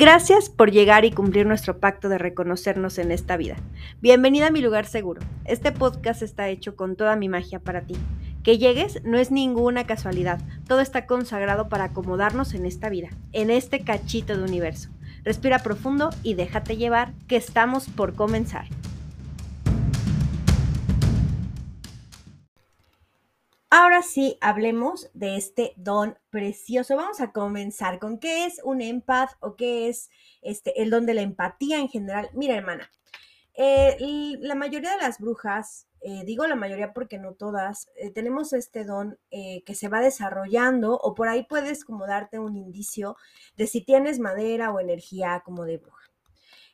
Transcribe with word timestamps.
Gracias 0.00 0.48
por 0.48 0.70
llegar 0.70 1.04
y 1.04 1.10
cumplir 1.10 1.44
nuestro 1.44 1.78
pacto 1.78 2.08
de 2.08 2.16
reconocernos 2.16 2.96
en 2.96 3.12
esta 3.12 3.36
vida. 3.36 3.56
Bienvenida 4.00 4.46
a 4.46 4.50
mi 4.50 4.62
lugar 4.62 4.86
seguro. 4.86 5.20
Este 5.44 5.72
podcast 5.72 6.22
está 6.22 6.48
hecho 6.48 6.74
con 6.74 6.96
toda 6.96 7.16
mi 7.16 7.28
magia 7.28 7.58
para 7.58 7.82
ti. 7.82 7.96
Que 8.42 8.56
llegues 8.56 9.04
no 9.04 9.18
es 9.18 9.30
ninguna 9.30 9.84
casualidad. 9.84 10.40
Todo 10.66 10.80
está 10.80 11.04
consagrado 11.04 11.68
para 11.68 11.84
acomodarnos 11.84 12.54
en 12.54 12.64
esta 12.64 12.88
vida, 12.88 13.10
en 13.32 13.50
este 13.50 13.80
cachito 13.80 14.34
de 14.38 14.42
universo. 14.42 14.88
Respira 15.22 15.58
profundo 15.58 16.08
y 16.22 16.32
déjate 16.32 16.78
llevar, 16.78 17.12
que 17.28 17.36
estamos 17.36 17.90
por 17.90 18.14
comenzar. 18.14 18.68
Ahora 23.72 24.02
sí, 24.02 24.36
hablemos 24.40 25.10
de 25.14 25.36
este 25.36 25.74
don 25.76 26.18
precioso. 26.30 26.96
Vamos 26.96 27.20
a 27.20 27.30
comenzar 27.30 28.00
con 28.00 28.18
qué 28.18 28.44
es 28.44 28.60
un 28.64 28.80
empath 28.80 29.30
o 29.38 29.54
qué 29.54 29.88
es 29.88 30.10
este, 30.42 30.82
el 30.82 30.90
don 30.90 31.06
de 31.06 31.14
la 31.14 31.20
empatía 31.22 31.78
en 31.78 31.88
general. 31.88 32.30
Mira, 32.34 32.56
hermana, 32.56 32.90
eh, 33.54 33.96
la 34.40 34.56
mayoría 34.56 34.90
de 34.90 34.96
las 35.02 35.20
brujas, 35.20 35.86
eh, 36.00 36.24
digo 36.24 36.48
la 36.48 36.56
mayoría 36.56 36.92
porque 36.92 37.18
no 37.18 37.34
todas, 37.34 37.88
eh, 37.94 38.10
tenemos 38.10 38.52
este 38.54 38.84
don 38.84 39.18
que 39.30 39.74
se 39.76 39.88
va 39.88 40.00
desarrollando 40.00 40.98
o 40.98 41.14
por 41.14 41.28
ahí 41.28 41.44
puedes 41.44 41.84
como 41.84 42.08
darte 42.08 42.40
un 42.40 42.56
indicio 42.56 43.16
de 43.56 43.68
si 43.68 43.82
tienes 43.82 44.18
madera 44.18 44.72
o 44.72 44.80
energía 44.80 45.42
como 45.44 45.64
de 45.64 45.78
bruja. 45.78 46.09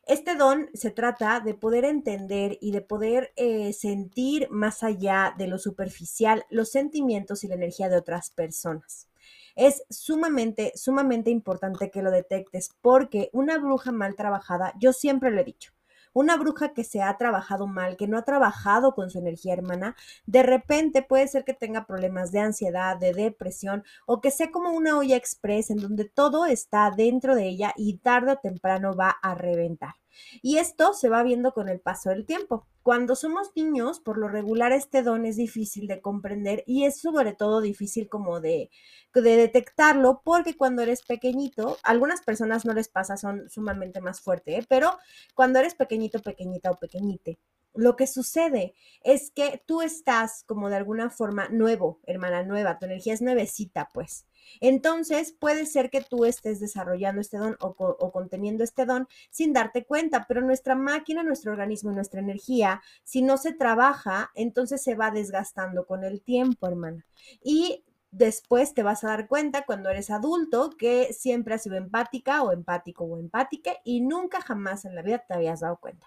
Este 0.07 0.37
don 0.37 0.71
se 0.73 0.93
trata 0.93 1.41
de 1.41 1.55
poder 1.55 1.85
entender 1.85 2.59
y 2.61 2.71
de 2.71 2.81
poder 2.81 3.33
eh, 3.35 3.73
sentir 3.73 4.49
más 4.51 4.85
allá 4.85 5.35
de 5.37 5.49
lo 5.49 5.59
superficial 5.59 6.45
los 6.49 6.71
sentimientos 6.71 7.43
y 7.43 7.49
la 7.49 7.57
energía 7.57 7.89
de 7.89 7.97
otras 7.97 8.31
personas. 8.31 9.09
Es 9.57 9.83
sumamente, 9.91 10.71
sumamente 10.77 11.31
importante 11.31 11.91
que 11.91 12.03
lo 12.03 12.13
detectes 12.13 12.71
porque 12.81 13.31
una 13.33 13.59
bruja 13.59 13.91
mal 13.91 14.15
trabajada, 14.15 14.75
yo 14.79 14.93
siempre 14.93 15.33
lo 15.33 15.41
he 15.41 15.45
dicho, 15.45 15.73
una 16.17 16.39
bruja 16.39 16.73
que 16.73 16.83
se 16.83 17.03
ha 17.03 17.15
trabajado 17.19 17.67
mal, 17.67 17.99
que 17.99 18.09
no 18.09 18.17
ha 18.17 18.23
trabajado 18.23 18.95
con 18.95 19.11
su 19.11 19.19
energía 19.19 19.53
hermana, 19.53 19.95
de 20.25 20.43
repente 20.43 21.03
puede 21.03 21.29
ser 21.29 21.45
que 21.45 21.53
tenga 21.53 21.87
problemas 21.87 22.33
de 22.33 22.41
ansiedad, 22.41 22.97
de 22.97 23.13
depresión 23.13 23.85
o 24.07 24.23
que 24.23 24.31
sea 24.31 24.51
como 24.51 24.71
una 24.71 24.97
olla 24.97 25.15
express 25.15 25.69
en 25.69 25.77
donde 25.77 26.07
todo 26.07 26.47
está 26.47 26.91
dentro 26.91 27.37
de 27.37 27.47
ella 27.47 27.75
y 27.77 27.99
tarde 27.99 28.33
o 28.33 28.37
temprano 28.37 28.95
va 28.95 29.11
a 29.11 29.35
reventar. 29.35 29.95
Y 30.43 30.59
esto 30.59 30.93
se 30.95 31.09
va 31.09 31.23
viendo 31.23 31.53
con 31.53 31.69
el 31.69 31.81
paso 31.81 32.11
del 32.11 32.27
tiempo. 32.27 32.67
Cuando 32.83 33.17
somos 33.17 33.51
niños, 33.57 34.01
por 34.01 34.19
lo 34.19 34.29
regular 34.29 34.73
este 34.73 35.03
don 35.03 35.27
es 35.27 35.37
difícil 35.37 35.87
de 35.89 36.01
comprender 36.01 36.63
y 36.67 36.85
es 36.85 37.01
sobre 37.01 37.33
todo 37.33 37.61
difícil 37.61 38.09
como 38.09 38.41
de, 38.41 38.71
de 39.13 39.37
detectarlo 39.37 40.23
porque 40.25 40.57
cuando 40.57 40.83
eres 40.83 41.03
pequeñito, 41.03 41.79
algunas 41.83 42.23
personas 42.23 42.65
no 42.65 42.75
les 42.75 42.89
pasa, 42.89 43.17
son 43.17 43.49
sumamente 43.51 44.01
más 44.01 44.21
fuertes, 44.21 44.63
¿eh? 44.63 44.67
pero 44.69 44.99
cuando 45.35 45.59
eres 45.59 45.75
pequeñito, 45.75 46.21
pequeñita 46.23 46.71
o 46.71 46.79
pequeñite, 46.79 47.39
lo 47.77 47.97
que 47.97 48.07
sucede 48.07 48.75
es 49.03 49.31
que 49.31 49.63
tú 49.67 49.83
estás 49.83 50.45
como 50.45 50.69
de 50.69 50.77
alguna 50.77 51.11
forma 51.11 51.49
nuevo, 51.49 52.01
hermana 52.05 52.43
nueva, 52.43 52.79
tu 52.79 52.87
energía 52.87 53.15
es 53.15 53.23
nuevecita, 53.23 53.89
pues. 53.93 54.27
Entonces, 54.61 55.33
puede 55.33 55.67
ser 55.67 55.91
que 55.91 56.01
tú 56.01 56.25
estés 56.25 56.61
desarrollando 56.61 57.21
este 57.21 57.37
don 57.39 57.57
o, 57.61 57.75
o, 57.79 58.13
conteniendo 58.13 58.65
este 58.65 58.87
don 58.87 59.09
sin 59.31 59.53
darte 59.53 59.85
cuenta, 59.85 60.27
pero 60.29 60.41
nuestra 60.41 60.75
máquina, 60.75 61.23
nuestro 61.23 61.53
organismo, 61.53 61.91
nuestra 61.91 62.21
energía, 62.21 62.83
si 63.05 63.23
no 63.23 63.37
se 63.39 63.53
trabaja, 63.53 64.31
entonces 64.35 64.83
se 64.83 64.95
va 64.95 65.11
desgastando 65.11 65.87
con 65.87 66.05
el 66.05 66.23
tiempo, 66.23 66.69
hermana. 66.69 67.05
Y 67.43 67.85
después 68.11 68.73
te 68.73 68.83
vas 68.83 69.05
a 69.05 69.09
dar 69.09 69.29
cuenta 69.29 69.65
cuando 69.67 69.91
eres 69.91 70.11
adulto 70.11 70.71
que 70.79 71.13
siempre 71.13 71.55
has 71.55 71.63
sido 71.63 71.77
empática 71.77 72.43
o 72.43 72.53
empático 72.53 73.05
o 73.05 73.19
empática 73.19 73.73
y 73.85 74.01
nunca 74.01 74.41
jamás 74.41 74.85
en 74.85 74.95
la 74.95 75.03
vida 75.03 75.25
te 75.27 75.35
habías 75.35 75.61
dado 75.61 75.77
cuenta. 75.77 76.07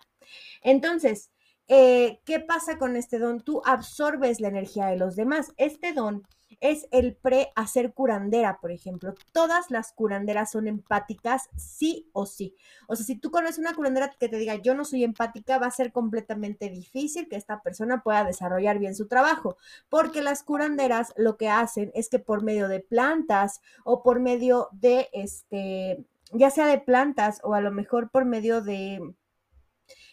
Entonces, 0.63 1.31
eh, 1.69 2.19
¿qué 2.25 2.39
pasa 2.39 2.79
con 2.79 2.95
este 2.95 3.19
don? 3.19 3.41
Tú 3.41 3.61
absorbes 3.63 4.41
la 4.41 4.47
energía 4.47 4.87
de 4.87 4.97
los 4.97 5.15
demás. 5.15 5.53
Este 5.55 5.93
don 5.93 6.23
es 6.61 6.87
el 6.91 7.15
pre 7.15 7.51
hacer 7.55 7.93
curandera, 7.93 8.59
por 8.59 8.71
ejemplo. 8.71 9.13
Todas 9.31 9.69
las 9.69 9.93
curanderas 9.93 10.51
son 10.51 10.67
empáticas, 10.67 11.47
sí 11.55 12.09
o 12.11 12.25
sí. 12.25 12.55
O 12.87 12.95
sea, 12.95 13.05
si 13.05 13.15
tú 13.15 13.29
conoces 13.29 13.59
una 13.59 13.75
curandera 13.75 14.09
que 14.19 14.29
te 14.29 14.37
diga 14.37 14.55
yo 14.55 14.73
no 14.73 14.83
soy 14.83 15.03
empática, 15.03 15.59
va 15.59 15.67
a 15.67 15.71
ser 15.71 15.91
completamente 15.91 16.69
difícil 16.69 17.29
que 17.29 17.35
esta 17.35 17.61
persona 17.61 18.01
pueda 18.01 18.23
desarrollar 18.23 18.79
bien 18.79 18.95
su 18.95 19.07
trabajo, 19.07 19.57
porque 19.89 20.21
las 20.23 20.43
curanderas 20.43 21.13
lo 21.17 21.37
que 21.37 21.49
hacen 21.49 21.91
es 21.93 22.09
que 22.09 22.19
por 22.19 22.43
medio 22.43 22.67
de 22.67 22.79
plantas 22.79 23.61
o 23.83 24.01
por 24.01 24.19
medio 24.19 24.69
de 24.71 25.07
este, 25.13 26.03
ya 26.33 26.49
sea 26.49 26.65
de 26.65 26.79
plantas 26.79 27.39
o 27.43 27.53
a 27.53 27.61
lo 27.61 27.71
mejor 27.71 28.09
por 28.09 28.25
medio 28.25 28.61
de 28.61 29.13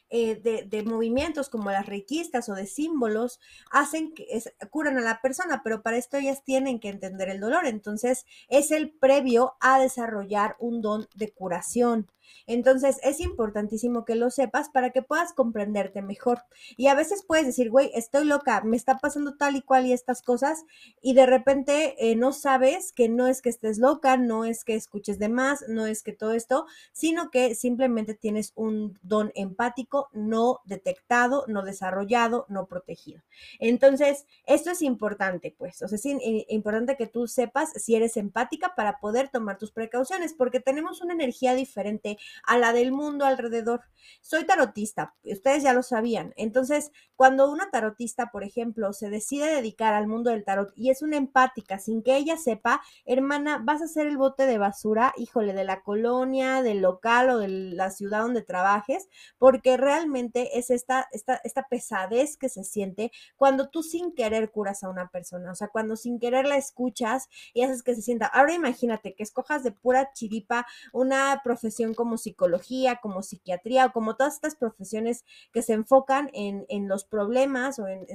eh, 0.08 0.36
de, 0.36 0.82
movimientos 0.84 1.48
como 1.48 1.70
las 1.70 1.86
requistas 1.86 2.48
o 2.48 2.54
de 2.54 2.66
símbolos 2.66 3.40
hacen 3.70 4.14
que 4.14 4.26
curan 4.70 4.98
a 4.98 5.00
la 5.00 5.20
persona, 5.20 5.62
pero 5.64 5.82
para 5.82 5.96
esto 5.96 6.16
ellas 6.16 6.44
tienen 6.44 6.78
que 6.78 6.88
entender 6.88 7.28
el 7.28 7.40
dolor. 7.40 7.66
Entonces 7.66 8.24
es 8.48 8.70
el 8.70 8.90
previo 8.90 9.54
a 9.60 9.80
desarrollar 9.80 10.56
un 10.60 10.80
don 10.80 11.08
de 11.14 11.32
curación. 11.32 12.06
Entonces, 12.46 12.98
es 13.02 13.20
importantísimo 13.20 14.04
que 14.04 14.14
lo 14.14 14.30
sepas 14.30 14.68
para 14.68 14.90
que 14.90 15.02
puedas 15.02 15.32
comprenderte 15.32 16.02
mejor. 16.02 16.42
Y 16.76 16.88
a 16.88 16.94
veces 16.94 17.24
puedes 17.26 17.46
decir, 17.46 17.70
güey, 17.70 17.90
estoy 17.94 18.24
loca, 18.24 18.62
me 18.62 18.76
está 18.76 18.98
pasando 18.98 19.36
tal 19.36 19.56
y 19.56 19.62
cual 19.62 19.86
y 19.86 19.92
estas 19.92 20.22
cosas, 20.22 20.64
y 21.00 21.14
de 21.14 21.26
repente 21.26 21.94
eh, 21.98 22.16
no 22.16 22.32
sabes 22.32 22.92
que 22.92 23.08
no 23.08 23.26
es 23.26 23.42
que 23.42 23.48
estés 23.48 23.78
loca, 23.78 24.16
no 24.16 24.44
es 24.44 24.64
que 24.64 24.74
escuches 24.74 25.18
de 25.18 25.28
más, 25.28 25.64
no 25.68 25.86
es 25.86 26.02
que 26.02 26.12
todo 26.12 26.32
esto, 26.32 26.66
sino 26.92 27.30
que 27.30 27.54
simplemente 27.54 28.14
tienes 28.14 28.52
un 28.54 28.98
don 29.02 29.32
empático 29.34 30.08
no 30.12 30.60
detectado, 30.64 31.44
no 31.48 31.62
desarrollado, 31.62 32.46
no 32.48 32.66
protegido. 32.66 33.22
Entonces, 33.58 34.26
esto 34.46 34.70
es 34.70 34.82
importante, 34.82 35.54
pues, 35.56 35.82
o 35.82 35.88
sea, 35.88 35.96
es 35.96 36.06
importante 36.48 36.96
que 36.96 37.06
tú 37.06 37.26
sepas 37.26 37.70
si 37.76 37.94
eres 37.94 38.16
empática 38.16 38.74
para 38.74 38.98
poder 38.98 39.28
tomar 39.28 39.58
tus 39.58 39.72
precauciones, 39.72 40.32
porque 40.32 40.60
tenemos 40.60 41.00
una 41.00 41.14
energía 41.14 41.54
diferente 41.54 42.15
a 42.44 42.58
la 42.58 42.72
del 42.72 42.92
mundo 42.92 43.24
alrededor. 43.24 43.82
Soy 44.20 44.44
tarotista, 44.44 45.14
ustedes 45.24 45.62
ya 45.62 45.72
lo 45.72 45.82
sabían. 45.82 46.32
Entonces, 46.36 46.92
cuando 47.16 47.50
una 47.50 47.70
tarotista, 47.70 48.30
por 48.30 48.44
ejemplo, 48.44 48.92
se 48.92 49.10
decide 49.10 49.46
dedicar 49.46 49.94
al 49.94 50.06
mundo 50.06 50.30
del 50.30 50.44
tarot 50.44 50.72
y 50.76 50.90
es 50.90 51.02
una 51.02 51.16
empática 51.16 51.78
sin 51.78 52.02
que 52.02 52.16
ella 52.16 52.36
sepa, 52.36 52.82
hermana, 53.04 53.60
vas 53.64 53.82
a 53.82 53.88
ser 53.88 54.06
el 54.06 54.16
bote 54.16 54.46
de 54.46 54.58
basura, 54.58 55.12
híjole, 55.16 55.54
de 55.54 55.64
la 55.64 55.82
colonia, 55.82 56.62
del 56.62 56.82
local 56.82 57.30
o 57.30 57.38
de 57.38 57.48
la 57.48 57.90
ciudad 57.90 58.22
donde 58.22 58.42
trabajes, 58.42 59.08
porque 59.38 59.76
realmente 59.76 60.58
es 60.58 60.70
esta, 60.70 61.08
esta, 61.10 61.40
esta 61.42 61.66
pesadez 61.68 62.36
que 62.36 62.48
se 62.48 62.64
siente 62.64 63.10
cuando 63.36 63.70
tú 63.70 63.82
sin 63.82 64.14
querer 64.14 64.50
curas 64.50 64.84
a 64.84 64.88
una 64.88 65.08
persona, 65.08 65.52
o 65.52 65.54
sea, 65.54 65.68
cuando 65.68 65.96
sin 65.96 66.20
querer 66.20 66.46
la 66.46 66.56
escuchas 66.56 67.28
y 67.54 67.62
haces 67.62 67.82
que 67.82 67.94
se 67.94 68.02
sienta. 68.02 68.26
Ahora 68.26 68.52
imagínate 68.52 69.14
que 69.14 69.22
escojas 69.22 69.64
de 69.64 69.72
pura 69.72 70.12
chiripa 70.12 70.66
una 70.92 71.40
profesión 71.42 71.94
como 71.94 72.05
como 72.06 72.18
psicología, 72.18 73.00
como 73.02 73.24
psiquiatría 73.24 73.86
o 73.86 73.92
como 73.92 74.14
todas 74.14 74.34
estas 74.34 74.54
profesiones 74.54 75.24
que 75.52 75.60
se 75.60 75.72
enfocan 75.72 76.30
en, 76.32 76.86
los 76.86 77.04
problemas 77.04 77.80
o 77.80 77.88
en, 77.88 78.06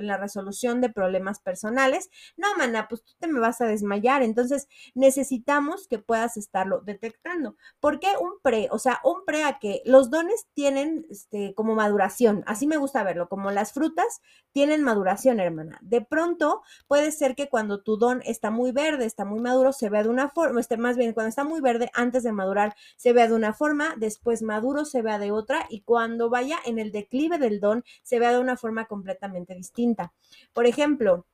la 0.00 0.16
resolución 0.16 0.80
de 0.80 0.88
problemas 0.88 1.40
personales. 1.40 2.08
No, 2.38 2.48
mana, 2.56 2.88
pues 2.88 3.02
tú 3.04 3.12
te 3.20 3.28
me 3.28 3.38
vas 3.38 3.60
a 3.60 3.66
desmayar. 3.66 4.22
Entonces 4.22 4.68
necesitamos 4.94 5.86
que 5.86 5.98
puedas 5.98 6.38
estarlo 6.38 6.80
detectando. 6.80 7.56
¿Por 7.78 8.00
qué 8.00 8.08
un 8.18 8.40
pre? 8.42 8.68
O 8.70 8.78
sea, 8.78 9.00
un 9.04 9.26
pre 9.26 9.44
a 9.44 9.58
que 9.58 9.82
los 9.84 10.08
dones 10.10 10.46
tienen 10.54 11.04
este, 11.10 11.52
como 11.54 11.74
maduración. 11.74 12.42
Así 12.46 12.66
me 12.66 12.78
gusta 12.78 13.02
verlo, 13.02 13.28
como 13.28 13.50
las 13.50 13.74
frutas 13.74 14.22
tienen 14.52 14.82
maduración, 14.82 15.40
hermana. 15.40 15.78
De 15.82 16.00
pronto 16.00 16.62
puede 16.86 17.12
ser 17.12 17.34
que 17.34 17.50
cuando 17.50 17.82
tu 17.82 17.98
don 17.98 18.22
está 18.24 18.50
muy 18.50 18.72
verde, 18.72 19.04
está 19.04 19.26
muy 19.26 19.40
maduro, 19.40 19.74
se 19.74 19.90
vea 19.90 20.04
de 20.04 20.08
una 20.08 20.30
forma, 20.30 20.58
este, 20.58 20.78
más 20.78 20.96
bien 20.96 21.12
cuando 21.12 21.28
está 21.28 21.44
muy 21.44 21.60
verde, 21.60 21.90
antes 21.92 22.22
de 22.22 22.32
madurar, 22.32 22.74
se 22.96 23.12
vea 23.12 23.25
de 23.28 23.34
una 23.34 23.52
forma, 23.52 23.94
después 23.96 24.42
maduro 24.42 24.84
se 24.84 25.02
vea 25.02 25.18
de 25.18 25.32
otra 25.32 25.66
y 25.70 25.80
cuando 25.80 26.30
vaya 26.30 26.58
en 26.64 26.78
el 26.78 26.92
declive 26.92 27.38
del 27.38 27.60
don 27.60 27.84
se 28.02 28.18
vea 28.18 28.32
de 28.32 28.40
una 28.40 28.56
forma 28.56 28.86
completamente 28.86 29.54
distinta. 29.54 30.12
Por 30.52 30.66
ejemplo, 30.66 31.26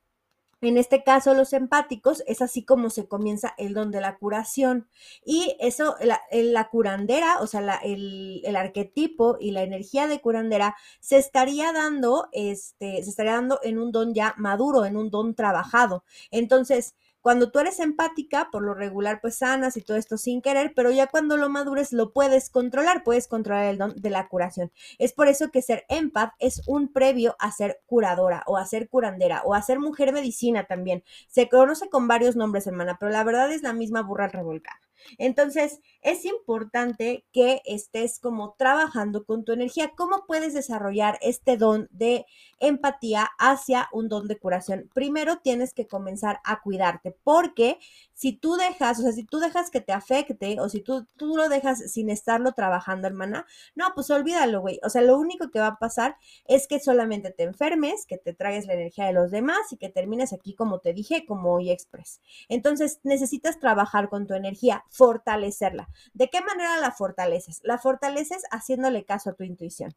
en 0.67 0.77
este 0.77 1.03
caso, 1.03 1.33
los 1.33 1.51
empáticos 1.51 2.23
es 2.25 2.41
así 2.41 2.63
como 2.63 2.89
se 2.89 3.07
comienza 3.07 3.53
el 3.57 3.73
don 3.73 3.91
de 3.91 3.99
la 3.99 4.17
curación. 4.17 4.87
Y 5.25 5.57
eso, 5.59 5.95
la, 6.01 6.69
curandera, 6.69 7.39
o 7.41 7.47
sea, 7.47 7.75
el, 7.83 8.41
el, 8.45 8.55
arquetipo 8.55 9.37
y 9.39 9.51
la 9.51 9.63
energía 9.63 10.07
de 10.07 10.21
curandera 10.21 10.75
se 11.01 11.17
estaría 11.17 11.73
dando, 11.73 12.29
este, 12.31 13.03
se 13.03 13.09
estaría 13.09 13.33
dando 13.33 13.59
en 13.63 13.77
un 13.77 13.91
don 13.91 14.13
ya 14.13 14.35
maduro, 14.37 14.85
en 14.85 14.95
un 14.95 15.09
don 15.09 15.35
trabajado. 15.35 16.05
Entonces, 16.31 16.95
cuando 17.23 17.51
tú 17.51 17.59
eres 17.59 17.79
empática, 17.79 18.49
por 18.51 18.63
lo 18.63 18.73
regular, 18.73 19.21
pues 19.21 19.37
sanas 19.37 19.77
y 19.77 19.81
todo 19.81 19.95
esto 19.95 20.17
sin 20.17 20.41
querer, 20.41 20.73
pero 20.75 20.91
ya 20.91 21.07
cuando 21.07 21.37
lo 21.37 21.49
madures 21.49 21.93
lo 21.93 22.11
puedes 22.11 22.49
controlar, 22.49 23.03
puedes 23.05 23.29
controlar 23.29 23.67
el 23.67 23.77
don 23.77 23.93
de 23.95 24.09
la 24.09 24.27
curación. 24.27 24.73
Es 24.99 25.13
por 25.13 25.29
eso 25.29 25.49
que 25.49 25.61
ser 25.61 25.85
empath 25.87 26.33
es 26.39 26.61
un 26.67 26.91
previo 26.91 27.37
a 27.39 27.53
ser 27.53 27.81
curadora 27.85 28.43
o 28.45 28.57
a 28.57 28.65
ser 28.65 28.89
curandera 28.89 29.41
o 29.45 29.53
a 29.53 29.61
ser 29.61 29.79
mujer 29.79 30.11
medicina 30.11 30.65
también. 30.65 31.05
Se 31.29 31.47
conoce 31.47 31.89
con 31.89 32.09
varios 32.09 32.35
nombres, 32.35 32.67
hermana, 32.67 32.97
pero 32.99 33.09
la 33.09 33.23
verdad 33.23 33.49
es 33.53 33.61
la 33.61 33.71
misma 33.71 34.01
burra 34.01 34.27
revolcada. 34.27 34.81
Entonces, 35.17 35.79
es 36.01 36.25
importante 36.25 37.25
que 37.31 37.61
estés 37.65 38.19
como 38.19 38.55
trabajando 38.57 39.25
con 39.25 39.45
tu 39.45 39.51
energía. 39.51 39.91
¿Cómo 39.95 40.25
puedes 40.27 40.53
desarrollar 40.53 41.17
este 41.21 41.57
don 41.57 41.87
de 41.91 42.25
empatía 42.59 43.29
hacia 43.37 43.89
un 43.91 44.09
don 44.09 44.27
de 44.27 44.37
curación? 44.37 44.89
Primero 44.93 45.37
tienes 45.37 45.73
que 45.73 45.87
comenzar 45.87 46.39
a 46.43 46.61
cuidarte, 46.61 47.15
porque 47.23 47.77
si 48.23 48.31
tú 48.31 48.55
dejas, 48.55 48.99
o 48.99 49.01
sea, 49.01 49.11
si 49.11 49.25
tú 49.25 49.39
dejas 49.39 49.69
que 49.69 49.81
te 49.81 49.91
afecte 49.91 50.57
o 50.61 50.69
si 50.69 50.79
tú, 50.79 51.05
tú 51.17 51.35
lo 51.35 51.49
dejas 51.49 51.91
sin 51.91 52.09
estarlo 52.09 52.53
trabajando, 52.53 53.05
hermana, 53.05 53.45
no, 53.75 53.91
pues 53.93 54.09
olvídalo, 54.11 54.61
güey. 54.61 54.79
O 54.81 54.89
sea, 54.89 55.01
lo 55.01 55.17
único 55.17 55.51
que 55.51 55.59
va 55.59 55.67
a 55.67 55.77
pasar 55.77 56.15
es 56.45 56.65
que 56.65 56.79
solamente 56.79 57.31
te 57.31 57.43
enfermes, 57.43 58.05
que 58.05 58.17
te 58.17 58.33
tragues 58.33 58.65
la 58.65 58.75
energía 58.75 59.07
de 59.07 59.11
los 59.11 59.29
demás 59.29 59.73
y 59.73 59.75
que 59.75 59.89
termines 59.89 60.31
aquí, 60.31 60.55
como 60.55 60.79
te 60.79 60.93
dije, 60.93 61.25
como 61.25 61.53
hoy 61.53 61.69
express. 61.69 62.21
Entonces, 62.47 63.01
necesitas 63.03 63.59
trabajar 63.59 64.07
con 64.07 64.25
tu 64.25 64.35
energía, 64.35 64.85
fortalecerla. 64.87 65.89
¿De 66.13 66.29
qué 66.29 66.39
manera 66.39 66.77
la 66.77 66.91
fortaleces? 66.91 67.59
La 67.65 67.77
fortaleces 67.77 68.43
haciéndole 68.51 69.03
caso 69.03 69.31
a 69.31 69.33
tu 69.33 69.43
intuición. 69.43 69.93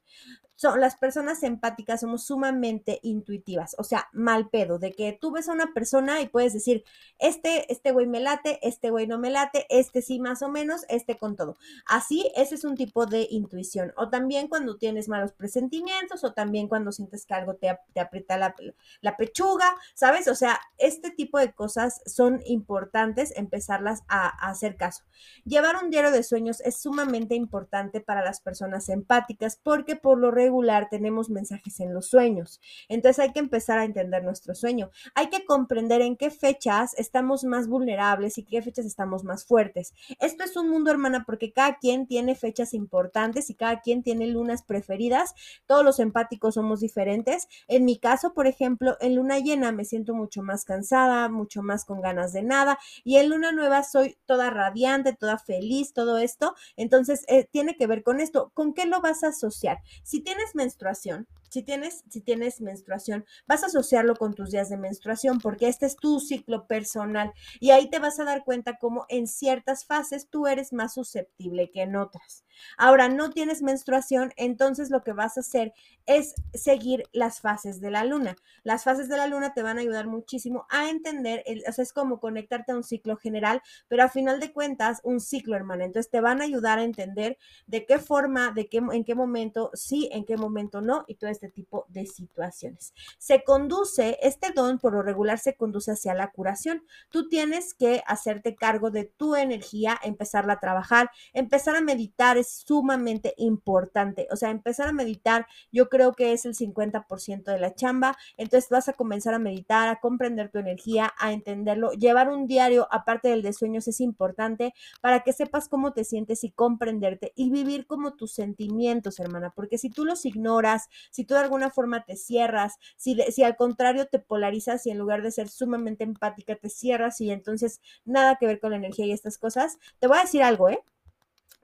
Son, 0.56 0.80
las 0.80 0.96
personas 0.96 1.42
empáticas 1.42 2.00
somos 2.00 2.24
sumamente 2.24 2.98
intuitivas, 3.02 3.76
o 3.78 3.84
sea, 3.84 4.08
mal 4.14 4.48
pedo, 4.48 4.78
de 4.78 4.92
que 4.92 5.12
tú 5.12 5.30
ves 5.30 5.50
a 5.50 5.52
una 5.52 5.74
persona 5.74 6.22
y 6.22 6.28
puedes 6.28 6.54
decir, 6.54 6.82
este, 7.18 7.70
este 7.70 7.92
güey 7.92 8.06
me 8.06 8.20
late, 8.20 8.58
este 8.66 8.88
güey 8.88 9.06
no 9.06 9.18
me 9.18 9.28
late, 9.28 9.66
este 9.68 10.00
sí 10.00 10.18
más 10.18 10.40
o 10.40 10.48
menos, 10.48 10.86
este 10.88 11.18
con 11.18 11.36
todo. 11.36 11.58
Así, 11.86 12.32
ese 12.36 12.54
es 12.54 12.64
un 12.64 12.74
tipo 12.74 13.04
de 13.04 13.28
intuición. 13.30 13.92
O 13.98 14.08
también 14.08 14.48
cuando 14.48 14.78
tienes 14.78 15.08
malos 15.08 15.32
presentimientos, 15.32 16.24
o 16.24 16.32
también 16.32 16.68
cuando 16.68 16.90
sientes 16.90 17.26
que 17.26 17.34
algo 17.34 17.56
te, 17.56 17.68
aprieta 18.00 18.38
la, 18.38 18.54
la 19.02 19.16
pechuga, 19.18 19.76
¿sabes? 19.94 20.26
O 20.26 20.34
sea, 20.34 20.58
este 20.78 21.10
tipo 21.10 21.38
de 21.38 21.52
cosas 21.52 22.00
son 22.06 22.40
importantes 22.46 23.36
empezarlas 23.36 24.04
a, 24.08 24.28
a 24.28 24.50
hacer 24.50 24.76
caso. 24.76 25.04
Llevar 25.44 25.76
un 25.84 25.90
diario 25.90 26.10
de 26.10 26.22
sueños 26.22 26.62
es 26.62 26.80
sumamente 26.80 27.34
importante 27.34 28.00
para 28.00 28.24
las 28.24 28.40
personas 28.40 28.88
empáticas 28.88 29.60
porque 29.62 29.96
por 29.96 30.16
lo 30.16 30.30
regular 30.30 30.45
tenemos 30.90 31.30
mensajes 31.30 31.80
en 31.80 31.94
los 31.94 32.06
sueños. 32.06 32.60
Entonces 32.88 33.18
hay 33.18 33.32
que 33.32 33.40
empezar 33.40 33.78
a 33.78 33.84
entender 33.84 34.22
nuestro 34.22 34.54
sueño. 34.54 34.90
Hay 35.14 35.28
que 35.28 35.44
comprender 35.44 36.02
en 36.02 36.16
qué 36.16 36.30
fechas 36.30 36.94
estamos 36.98 37.44
más 37.44 37.68
vulnerables 37.68 38.38
y 38.38 38.44
qué 38.44 38.62
fechas 38.62 38.86
estamos 38.86 39.24
más 39.24 39.44
fuertes. 39.44 39.94
Esto 40.20 40.44
es 40.44 40.56
un 40.56 40.68
mundo, 40.68 40.90
hermana, 40.90 41.24
porque 41.24 41.52
cada 41.52 41.76
quien 41.78 42.06
tiene 42.06 42.34
fechas 42.34 42.74
importantes 42.74 43.50
y 43.50 43.54
cada 43.54 43.80
quien 43.80 44.02
tiene 44.02 44.26
lunas 44.26 44.62
preferidas. 44.62 45.34
Todos 45.66 45.84
los 45.84 46.00
empáticos 46.00 46.54
somos 46.54 46.80
diferentes. 46.80 47.48
En 47.68 47.84
mi 47.84 47.98
caso, 47.98 48.32
por 48.32 48.46
ejemplo, 48.46 48.96
en 49.00 49.16
luna 49.16 49.38
llena 49.38 49.72
me 49.72 49.84
siento 49.84 50.14
mucho 50.14 50.42
más 50.42 50.64
cansada, 50.64 51.28
mucho 51.28 51.62
más 51.62 51.84
con 51.84 52.00
ganas 52.00 52.32
de 52.32 52.42
nada 52.42 52.78
y 53.04 53.16
en 53.16 53.30
luna 53.30 53.52
nueva 53.52 53.82
soy 53.82 54.16
toda 54.26 54.50
radiante, 54.50 55.12
toda 55.12 55.38
feliz, 55.38 55.92
todo 55.92 56.18
esto. 56.18 56.54
Entonces, 56.76 57.24
eh, 57.28 57.44
tiene 57.50 57.76
que 57.76 57.86
ver 57.86 58.02
con 58.02 58.20
esto. 58.20 58.50
¿Con 58.54 58.74
qué 58.74 58.86
lo 58.86 59.00
vas 59.00 59.24
a 59.24 59.28
asociar? 59.28 59.78
Si 60.02 60.20
tienes 60.20 60.35
menstruación, 60.54 61.26
si 61.50 61.62
tienes, 61.62 62.04
si 62.08 62.20
tienes 62.20 62.60
menstruación, 62.60 63.24
vas 63.46 63.62
a 63.62 63.66
asociarlo 63.66 64.14
con 64.16 64.34
tus 64.34 64.50
días 64.50 64.68
de 64.68 64.76
menstruación 64.76 65.38
porque 65.38 65.68
este 65.68 65.86
es 65.86 65.96
tu 65.96 66.20
ciclo 66.20 66.66
personal 66.66 67.32
y 67.60 67.70
ahí 67.70 67.88
te 67.90 67.98
vas 67.98 68.18
a 68.20 68.24
dar 68.24 68.44
cuenta 68.44 68.78
cómo 68.78 69.06
en 69.08 69.26
ciertas 69.26 69.84
fases 69.84 70.28
tú 70.28 70.46
eres 70.46 70.72
más 70.72 70.94
susceptible 70.94 71.70
que 71.70 71.82
en 71.82 71.96
otras. 71.96 72.44
Ahora, 72.78 73.08
no 73.08 73.30
tienes 73.30 73.62
menstruación, 73.62 74.32
entonces 74.36 74.90
lo 74.90 75.02
que 75.02 75.12
vas 75.12 75.36
a 75.36 75.40
hacer 75.40 75.72
es 76.06 76.34
seguir 76.54 77.04
las 77.12 77.40
fases 77.40 77.80
de 77.80 77.90
la 77.90 78.04
luna. 78.04 78.36
Las 78.62 78.84
fases 78.84 79.08
de 79.08 79.16
la 79.16 79.26
luna 79.26 79.52
te 79.52 79.62
van 79.62 79.78
a 79.78 79.80
ayudar 79.80 80.06
muchísimo 80.06 80.66
a 80.70 80.88
entender, 80.88 81.44
sea, 81.72 81.82
es 81.82 81.92
como 81.92 82.20
conectarte 82.20 82.72
a 82.72 82.76
un 82.76 82.84
ciclo 82.84 83.16
general, 83.16 83.62
pero 83.88 84.04
a 84.04 84.08
final 84.08 84.40
de 84.40 84.52
cuentas, 84.52 85.00
un 85.04 85.20
ciclo, 85.20 85.56
hermana. 85.56 85.84
Entonces 85.84 86.10
te 86.10 86.20
van 86.20 86.40
a 86.40 86.44
ayudar 86.44 86.78
a 86.78 86.84
entender 86.84 87.38
de 87.66 87.86
qué 87.86 87.98
forma, 87.98 88.52
de 88.52 88.68
qué, 88.68 88.78
en 88.78 89.04
qué 89.04 89.14
momento 89.14 89.70
sí, 89.74 90.08
en 90.12 90.24
qué 90.24 90.36
momento 90.36 90.80
no, 90.80 91.04
y 91.06 91.16
todo 91.16 91.30
este 91.30 91.45
tipo 91.52 91.86
de 91.88 92.06
situaciones. 92.06 92.94
Se 93.18 93.44
conduce, 93.44 94.18
este 94.22 94.52
don 94.52 94.78
por 94.78 94.92
lo 94.92 95.02
regular 95.02 95.38
se 95.38 95.56
conduce 95.56 95.92
hacia 95.92 96.14
la 96.14 96.30
curación. 96.30 96.82
Tú 97.10 97.28
tienes 97.28 97.74
que 97.74 98.02
hacerte 98.06 98.56
cargo 98.56 98.90
de 98.90 99.04
tu 99.04 99.36
energía, 99.36 99.98
empezarla 100.02 100.54
a 100.54 100.60
trabajar, 100.60 101.10
empezar 101.32 101.76
a 101.76 101.80
meditar 101.80 102.36
es 102.36 102.64
sumamente 102.66 103.34
importante. 103.36 104.28
O 104.30 104.36
sea, 104.36 104.50
empezar 104.50 104.88
a 104.88 104.92
meditar, 104.92 105.46
yo 105.72 105.88
creo 105.88 106.14
que 106.14 106.32
es 106.32 106.44
el 106.44 106.54
50% 106.54 107.44
de 107.44 107.58
la 107.58 107.74
chamba. 107.74 108.16
Entonces 108.36 108.70
vas 108.70 108.88
a 108.88 108.94
comenzar 108.94 109.34
a 109.34 109.38
meditar, 109.38 109.88
a 109.88 110.00
comprender 110.00 110.50
tu 110.50 110.58
energía, 110.58 111.12
a 111.18 111.32
entenderlo. 111.32 111.92
Llevar 111.92 112.28
un 112.28 112.46
diario, 112.46 112.88
aparte 112.90 113.28
del 113.28 113.42
de 113.42 113.52
sueños, 113.52 113.88
es 113.88 114.00
importante 114.00 114.74
para 115.00 115.20
que 115.20 115.32
sepas 115.32 115.68
cómo 115.68 115.92
te 115.92 116.04
sientes 116.04 116.44
y 116.44 116.50
comprenderte 116.50 117.32
y 117.36 117.50
vivir 117.50 117.86
como 117.86 118.14
tus 118.14 118.32
sentimientos, 118.32 119.20
hermana. 119.20 119.52
Porque 119.54 119.78
si 119.78 119.90
tú 119.90 120.04
los 120.04 120.24
ignoras, 120.24 120.88
si 121.10 121.24
tú 121.26 121.34
de 121.34 121.40
alguna 121.40 121.70
forma 121.70 122.04
te 122.04 122.16
cierras, 122.16 122.76
si, 122.96 123.16
si 123.30 123.42
al 123.42 123.56
contrario 123.56 124.06
te 124.06 124.18
polarizas 124.18 124.86
y 124.86 124.90
en 124.90 124.98
lugar 124.98 125.22
de 125.22 125.30
ser 125.30 125.48
sumamente 125.48 126.04
empática 126.04 126.56
te 126.56 126.70
cierras 126.70 127.20
y 127.20 127.30
entonces 127.30 127.80
nada 128.04 128.36
que 128.36 128.46
ver 128.46 128.60
con 128.60 128.70
la 128.70 128.76
energía 128.76 129.06
y 129.06 129.12
estas 129.12 129.38
cosas, 129.38 129.78
te 129.98 130.06
voy 130.06 130.18
a 130.18 130.22
decir 130.22 130.42
algo, 130.42 130.68
¿eh? 130.68 130.80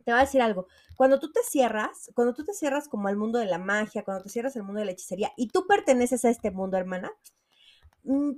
te 0.05 0.11
voy 0.11 0.21
a 0.21 0.25
decir 0.25 0.43
algo. 0.43 0.67
Cuando 0.97 1.19
tú 1.19 1.33
te 1.33 1.41
cierras, 1.43 2.11
cuando 2.15 2.35
tú 2.35 2.45
te 2.45 2.55
cierras 2.55 2.89
como 2.89 3.09
al 3.09 3.17
mundo 3.17 3.39
de 3.39 3.47
la 3.47 3.59
magia, 3.59 4.05
cuando 4.05 4.23
te 4.23 4.31
cierras 4.31 4.57
al 4.57 4.65
mundo 4.65 4.81
de 4.81 4.87
la 4.87 4.93
hechicería 4.93 5.33
y 5.37 5.49
tú 5.49 5.67
perteneces 5.67 6.25
a 6.25 6.31
este 6.31 6.51
mundo, 6.51 6.77
hermana, 6.77 7.13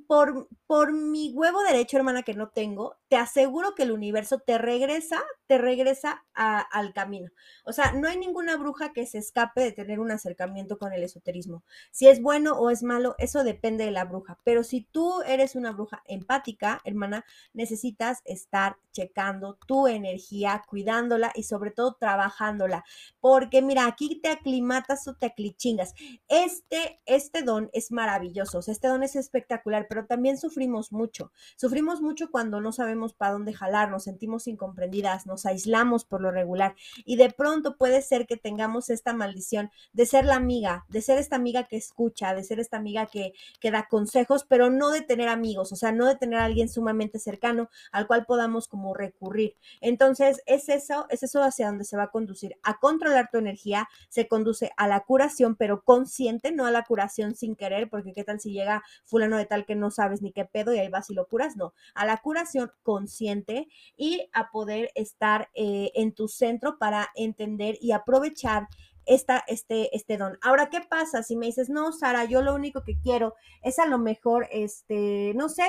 por, 0.07 0.49
por 0.67 0.93
mi 0.93 1.33
huevo 1.33 1.63
derecho, 1.63 1.97
hermana, 1.97 2.23
que 2.23 2.35
no 2.35 2.49
tengo, 2.49 2.97
te 3.09 3.17
aseguro 3.17 3.75
que 3.75 3.85
el 3.85 3.93
universo 3.93 4.39
te 4.39 4.59
regresa, 4.59 5.23
te 5.47 5.57
regresa 5.57 6.25
al 6.35 6.93
camino. 6.93 7.31
O 7.65 7.73
sea, 7.73 7.93
no 7.93 8.09
hay 8.09 8.19
ninguna 8.19 8.57
bruja 8.57 8.93
que 8.93 9.07
se 9.07 9.19
escape 9.19 9.63
de 9.63 9.73
tener 9.73 10.01
un 10.01 10.11
acercamiento 10.11 10.79
con 10.79 10.93
el 10.93 11.03
esoterismo. 11.03 11.65
Si 11.93 12.09
es 12.09 12.21
bueno 12.21 12.59
o 12.59 12.71
es 12.71 12.83
malo, 12.83 13.15
eso 13.19 13.43
depende 13.43 13.85
de 13.85 13.91
la 13.91 14.05
bruja. 14.05 14.39
Pero 14.45 14.65
si 14.65 14.83
tú 14.83 15.23
eres 15.23 15.55
una 15.55 15.73
bruja 15.73 16.03
empática, 16.07 16.81
hermana, 16.85 17.25
necesitas 17.55 18.21
estar 18.25 18.77
checando 18.93 19.59
tu 19.67 19.87
energía, 19.89 20.63
cuidándola 20.69 21.33
y 21.35 21.45
sobre 21.45 21.71
todo 21.71 21.95
trabajándola. 21.95 22.85
Porque 23.21 23.63
mira, 23.63 23.87
aquí 23.87 24.21
te 24.21 24.29
aclimatas 24.29 25.09
o 25.09 25.15
te 25.15 25.27
aclichingas. 25.27 25.95
Este, 26.29 27.01
este 27.07 27.43
don 27.43 27.71
es 27.73 27.93
maravilloso. 27.93 28.61
Este 28.67 28.89
don 28.89 29.03
es 29.03 29.17
espectacular 29.17 29.54
pero 29.63 30.07
también 30.07 30.39
sufrimos 30.39 30.93
mucho. 30.93 31.33
Sufrimos 31.57 32.01
mucho 32.01 32.31
cuando 32.31 32.61
no 32.61 32.73
sabemos 32.73 33.15
para 33.15 33.33
dónde 33.33 33.53
jalar, 33.53 33.91
nos 33.91 34.05
sentimos 34.05 34.47
incomprendidas, 34.47 35.27
nos 35.27 35.47
aislamos 35.47 36.05
por 36.05 36.21
lo 36.21 36.31
regular 36.31 36.75
y 37.05 37.17
de 37.17 37.31
pronto 37.31 37.77
puede 37.77 38.03
ser 38.03 38.27
que 38.27 38.37
tengamos 38.37 38.91
esta 38.91 39.13
maldición 39.13 39.71
de 39.93 40.07
ser 40.07 40.25
la 40.25 40.37
amiga, 40.37 40.85
de 40.89 41.03
ser 41.03 41.19
esta 41.19 41.37
amiga 41.37 41.65
que 41.65 41.77
escucha, 41.77 42.35
de 42.35 42.45
ser 42.45 42.61
esta 42.61 42.77
amiga 42.77 43.07
que, 43.07 43.33
que 43.61 43.71
da 43.71 43.87
consejos, 43.89 44.45
pero 44.49 44.71
no 44.71 44.91
de 44.91 45.03
tener 45.03 45.29
amigos, 45.29 45.73
o 45.73 45.77
sea, 45.77 45.93
no 45.93 46.07
de 46.07 46.17
tener 46.17 46.39
alguien 46.39 46.69
sumamente 46.69 47.19
cercano 47.19 47.69
al 47.93 48.07
cual 48.07 48.25
podamos 48.27 48.69
como 48.69 48.95
recurrir. 48.95 49.57
Entonces, 49.81 50.43
es 50.47 50.69
eso, 50.69 51.07
es 51.11 51.23
eso 51.23 51.43
hacia 51.43 51.67
donde 51.67 51.85
se 51.85 51.97
va 51.97 52.05
a 52.05 52.11
conducir, 52.11 52.57
a 52.63 52.79
controlar 52.79 53.29
tu 53.31 53.39
energía, 53.39 53.89
se 54.09 54.29
conduce 54.29 54.73
a 54.77 54.89
la 54.89 55.01
curación, 55.01 55.57
pero 55.57 55.83
consciente, 55.83 56.53
no 56.53 56.67
a 56.67 56.71
la 56.71 56.85
curación 56.85 57.35
sin 57.35 57.57
querer, 57.57 57.89
porque 57.89 58.13
qué 58.13 58.25
tal 58.25 58.41
si 58.41 58.53
llega 58.53 58.83
fulano 59.05 59.37
de 59.37 59.44
tal 59.47 59.67
que 59.67 59.75
no 59.75 59.91
sabes 59.91 60.23
ni 60.23 60.33
qué 60.33 60.45
pedo 60.45 60.75
y 60.75 60.79
ahí 60.79 60.89
vas 60.89 61.11
y 61.11 61.15
lo 61.15 61.27
curas, 61.27 61.57
no, 61.57 61.75
a 61.95 62.07
la 62.07 62.19
curación 62.19 62.71
consciente 62.83 63.69
y 63.97 64.29
a 64.33 64.51
poder 64.51 64.91
estar 64.95 65.51
eh, 65.55 65.93
en 65.95 66.13
tu 66.13 66.29
centro 66.29 66.79
para 66.79 67.11
entender 67.15 67.77
y 67.81 67.93
aprovechar 67.93 68.69
esta, 69.07 69.45
este, 69.47 69.95
este 69.97 70.17
don. 70.17 70.39
Ahora, 70.43 70.71
¿qué 70.71 70.81
pasa 70.81 71.23
si 71.23 71.37
me 71.37 71.47
dices, 71.47 71.69
no, 71.69 71.93
Sara, 71.93 72.25
yo 72.25 72.43
lo 72.43 72.55
único 72.55 72.83
que 72.85 72.99
quiero 72.99 73.35
es 73.63 73.79
a 73.79 73.87
lo 73.87 73.99
mejor, 73.99 74.49
este, 74.51 75.33
no 75.35 75.49
sé, 75.49 75.65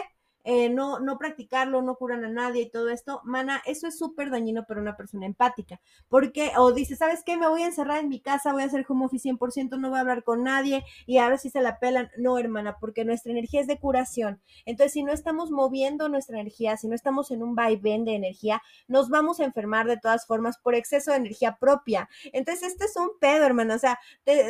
eh, 0.47 0.69
no, 0.69 0.99
no 0.99 1.17
practicarlo, 1.17 1.81
no 1.81 1.95
curan 1.95 2.23
a 2.23 2.29
nadie 2.29 2.61
y 2.61 2.69
todo 2.69 2.89
esto, 2.89 3.19
mana, 3.23 3.63
eso 3.65 3.87
es 3.87 3.97
súper 3.97 4.29
dañino 4.29 4.65
para 4.65 4.79
una 4.79 4.95
persona 4.95 5.25
empática. 5.25 5.81
Porque, 6.07 6.51
o 6.57 6.71
dice, 6.71 6.95
¿sabes 6.95 7.23
qué? 7.25 7.35
Me 7.35 7.47
voy 7.47 7.63
a 7.63 7.65
encerrar 7.65 7.99
en 7.99 8.09
mi 8.09 8.21
casa, 8.21 8.53
voy 8.53 8.61
a 8.61 8.67
hacer 8.67 8.85
home 8.87 9.05
office 9.05 9.27
100%, 9.27 9.79
no 9.79 9.89
voy 9.89 9.97
a 9.97 10.01
hablar 10.01 10.23
con 10.23 10.43
nadie 10.43 10.85
y 11.07 11.17
ahora 11.17 11.39
sí 11.39 11.49
se 11.49 11.61
la 11.61 11.79
pelan. 11.79 12.11
No, 12.17 12.37
hermana, 12.37 12.77
porque 12.79 13.05
nuestra 13.05 13.31
energía 13.31 13.61
es 13.61 13.67
de 13.67 13.79
curación. 13.79 14.39
Entonces, 14.65 14.93
si 14.93 15.03
no 15.03 15.11
estamos 15.11 15.49
moviendo 15.49 16.09
nuestra 16.09 16.39
energía, 16.39 16.77
si 16.77 16.87
no 16.87 16.93
estamos 16.95 17.31
en 17.31 17.41
un 17.41 17.55
vaivén 17.55 18.05
de 18.05 18.13
energía, 18.13 18.61
nos 18.87 19.09
vamos 19.09 19.39
a 19.39 19.45
enfermar 19.45 19.87
de 19.87 19.97
todas 19.97 20.27
formas 20.27 20.59
por 20.59 20.75
exceso 20.75 21.09
de 21.09 21.17
energía 21.17 21.57
propia. 21.59 22.07
Entonces, 22.33 22.69
este 22.69 22.85
es 22.85 22.95
un 22.97 23.09
pedo, 23.19 23.45
hermana. 23.45 23.75
O 23.75 23.79
sea, 23.79 23.99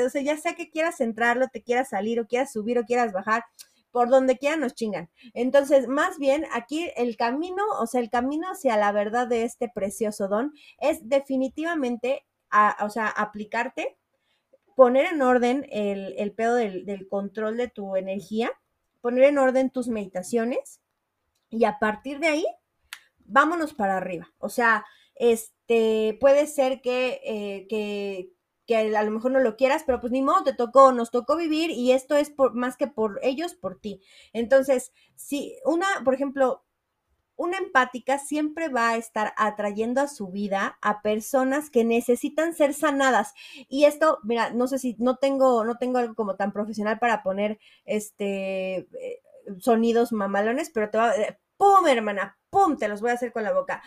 o 0.05 0.09
sea 0.09 0.21
ya 0.21 0.35
sea 0.35 0.55
que 0.55 0.69
quieras 0.69 0.97
centrarlo, 0.97 1.47
te 1.47 1.63
quieras 1.63 1.89
salir 1.89 2.19
o 2.19 2.27
quieras 2.27 2.51
subir 2.51 2.79
o 2.79 2.83
quieras 2.83 3.13
bajar 3.13 3.45
por 3.95 4.09
donde 4.09 4.37
quiera 4.37 4.57
nos 4.57 4.75
chingan. 4.75 5.09
Entonces, 5.33 5.87
más 5.87 6.19
bien 6.19 6.45
aquí 6.51 6.91
el 6.97 7.15
camino, 7.15 7.63
o 7.79 7.87
sea, 7.87 8.01
el 8.01 8.09
camino 8.09 8.45
hacia 8.49 8.75
la 8.75 8.91
verdad 8.91 9.25
de 9.25 9.45
este 9.45 9.71
precioso 9.73 10.27
don 10.27 10.51
es 10.79 11.07
definitivamente, 11.07 12.25
o 12.81 12.89
sea, 12.89 13.07
aplicarte, 13.07 13.97
poner 14.75 15.05
en 15.13 15.21
orden 15.21 15.65
el, 15.69 16.33
pedo 16.33 16.55
del, 16.55 16.85
del 16.85 17.07
control 17.07 17.55
de 17.55 17.69
tu 17.69 17.95
energía, 17.95 18.51
poner 18.99 19.23
en 19.23 19.37
orden 19.37 19.69
tus 19.69 19.87
meditaciones 19.87 20.81
y 21.49 21.63
a 21.63 21.79
partir 21.79 22.19
de 22.19 22.27
ahí 22.27 22.45
vámonos 23.19 23.73
para 23.73 23.95
arriba. 23.95 24.29
O 24.39 24.49
sea, 24.49 24.83
este, 25.15 26.17
puede 26.19 26.47
ser 26.47 26.81
que, 26.81 27.21
eh, 27.23 27.65
que, 27.69 28.33
que 28.65 28.77
a 28.77 29.03
lo 29.03 29.11
mejor 29.11 29.31
no 29.31 29.39
lo 29.39 29.55
quieras, 29.55 29.83
pero 29.85 29.99
pues 30.01 30.11
ni 30.11 30.21
modo, 30.21 30.43
te 30.43 30.53
tocó, 30.53 30.91
nos 30.91 31.11
tocó 31.11 31.35
vivir 31.37 31.71
y 31.71 31.91
esto 31.91 32.15
es 32.15 32.29
por, 32.29 32.53
más 32.55 32.77
que 32.77 32.87
por 32.87 33.19
ellos, 33.23 33.53
por 33.53 33.79
ti. 33.79 34.01
Entonces, 34.33 34.91
si 35.15 35.55
una, 35.65 35.87
por 36.03 36.13
ejemplo, 36.13 36.63
una 37.37 37.57
empática 37.57 38.17
siempre 38.17 38.69
va 38.69 38.91
a 38.91 38.97
estar 38.97 39.33
atrayendo 39.37 40.01
a 40.01 40.07
su 40.07 40.29
vida 40.29 40.77
a 40.81 41.01
personas 41.01 41.69
que 41.69 41.83
necesitan 41.83 42.53
ser 42.53 42.73
sanadas. 42.73 43.33
Y 43.67 43.85
esto, 43.85 44.19
mira, 44.23 44.51
no 44.51 44.67
sé 44.67 44.79
si 44.79 44.95
no 44.99 45.17
tengo, 45.17 45.65
no 45.65 45.77
tengo 45.77 45.97
algo 45.97 46.15
como 46.15 46.35
tan 46.35 46.51
profesional 46.53 46.99
para 46.99 47.23
poner 47.23 47.59
este 47.85 48.77
eh, 48.77 49.21
sonidos 49.59 50.11
mamalones, 50.11 50.69
pero 50.73 50.89
te 50.89 50.97
va 50.97 51.09
a. 51.09 51.15
Eh, 51.15 51.37
¡Pum, 51.57 51.87
hermana! 51.87 52.37
¡Pum! 52.49 52.77
Te 52.77 52.87
los 52.87 53.01
voy 53.01 53.11
a 53.11 53.13
hacer 53.13 53.31
con 53.31 53.43
la 53.43 53.53
boca. 53.53 53.81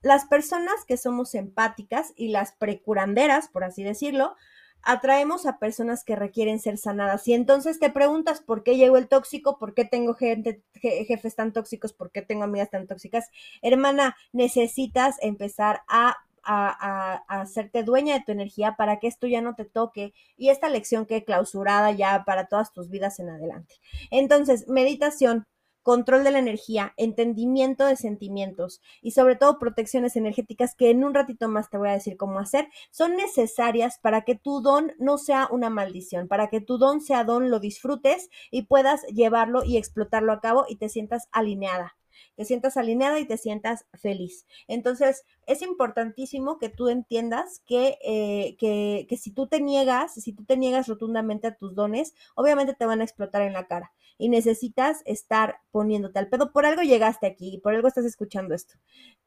Las 0.00 0.26
personas 0.26 0.84
que 0.86 0.96
somos 0.96 1.34
empáticas 1.34 2.12
y 2.16 2.28
las 2.28 2.52
precuranderas, 2.52 3.48
por 3.48 3.64
así 3.64 3.82
decirlo, 3.82 4.36
atraemos 4.82 5.46
a 5.46 5.58
personas 5.58 6.04
que 6.04 6.16
requieren 6.16 6.60
ser 6.60 6.78
sanadas. 6.78 7.26
Y 7.28 7.34
entonces 7.34 7.78
te 7.78 7.90
preguntas 7.90 8.40
por 8.40 8.62
qué 8.62 8.76
llegó 8.76 8.96
el 8.96 9.08
tóxico, 9.08 9.58
por 9.58 9.74
qué 9.74 9.84
tengo 9.84 10.14
gente, 10.14 10.62
jefes 10.74 11.34
tan 11.34 11.52
tóxicos, 11.52 11.92
por 11.92 12.10
qué 12.10 12.22
tengo 12.22 12.44
amigas 12.44 12.70
tan 12.70 12.86
tóxicas. 12.86 13.28
Hermana, 13.62 14.16
necesitas 14.32 15.16
empezar 15.20 15.82
a, 15.88 16.16
a, 16.42 17.20
a, 17.28 17.40
hacerte 17.40 17.82
dueña 17.82 18.14
de 18.14 18.24
tu 18.24 18.32
energía 18.32 18.76
para 18.76 18.98
que 18.98 19.08
esto 19.08 19.26
ya 19.26 19.42
no 19.42 19.54
te 19.54 19.64
toque 19.64 20.14
y 20.36 20.50
esta 20.50 20.68
lección 20.68 21.06
quede 21.06 21.24
clausurada 21.24 21.90
ya 21.90 22.24
para 22.24 22.46
todas 22.46 22.72
tus 22.72 22.88
vidas 22.88 23.18
en 23.18 23.30
adelante. 23.30 23.74
Entonces, 24.10 24.68
meditación, 24.68 25.46
control 25.88 26.22
de 26.22 26.32
la 26.32 26.38
energía, 26.38 26.92
entendimiento 26.98 27.86
de 27.86 27.96
sentimientos 27.96 28.82
y 29.00 29.12
sobre 29.12 29.36
todo 29.36 29.58
protecciones 29.58 30.16
energéticas 30.16 30.74
que 30.74 30.90
en 30.90 31.02
un 31.02 31.14
ratito 31.14 31.48
más 31.48 31.70
te 31.70 31.78
voy 31.78 31.88
a 31.88 31.92
decir 31.92 32.18
cómo 32.18 32.40
hacer, 32.40 32.68
son 32.90 33.16
necesarias 33.16 33.98
para 33.98 34.20
que 34.20 34.34
tu 34.34 34.60
don 34.60 34.92
no 34.98 35.16
sea 35.16 35.48
una 35.50 35.70
maldición, 35.70 36.28
para 36.28 36.48
que 36.48 36.60
tu 36.60 36.76
don 36.76 37.00
sea 37.00 37.24
don, 37.24 37.48
lo 37.48 37.58
disfrutes 37.58 38.28
y 38.50 38.64
puedas 38.64 39.00
llevarlo 39.06 39.64
y 39.64 39.78
explotarlo 39.78 40.34
a 40.34 40.42
cabo 40.42 40.66
y 40.68 40.76
te 40.76 40.90
sientas 40.90 41.26
alineada 41.32 41.96
te 42.36 42.44
sientas 42.44 42.76
alineada 42.76 43.18
y 43.20 43.26
te 43.26 43.36
sientas 43.36 43.86
feliz. 43.94 44.44
Entonces, 44.66 45.24
es 45.46 45.62
importantísimo 45.62 46.58
que 46.58 46.68
tú 46.68 46.88
entiendas 46.88 47.62
que, 47.64 47.96
eh, 48.04 48.56
que, 48.58 49.06
que, 49.08 49.16
si 49.16 49.30
tú 49.30 49.46
te 49.46 49.60
niegas, 49.60 50.14
si 50.14 50.32
tú 50.32 50.44
te 50.44 50.56
niegas 50.56 50.88
rotundamente 50.88 51.46
a 51.46 51.56
tus 51.56 51.74
dones, 51.74 52.14
obviamente 52.34 52.74
te 52.74 52.86
van 52.86 53.00
a 53.00 53.04
explotar 53.04 53.42
en 53.42 53.52
la 53.52 53.66
cara 53.66 53.92
y 54.18 54.28
necesitas 54.28 55.02
estar 55.06 55.60
poniéndote 55.70 56.18
al 56.18 56.28
pedo. 56.28 56.52
Por 56.52 56.66
algo 56.66 56.82
llegaste 56.82 57.26
aquí 57.26 57.54
y 57.54 57.60
por 57.60 57.74
algo 57.74 57.88
estás 57.88 58.04
escuchando 58.04 58.54
esto. 58.54 58.74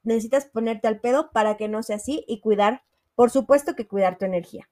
Necesitas 0.04 0.46
ponerte 0.46 0.88
al 0.88 1.00
pedo 1.00 1.32
para 1.32 1.58
que 1.58 1.68
no 1.68 1.82
sea 1.82 1.96
así 1.96 2.24
y 2.28 2.42
cuidar, 2.42 2.84
por 3.16 3.32
supuesto 3.32 3.76
que 3.76 3.88
cuidar 3.88 4.18
tu 4.18 4.26
energía. 4.26 4.70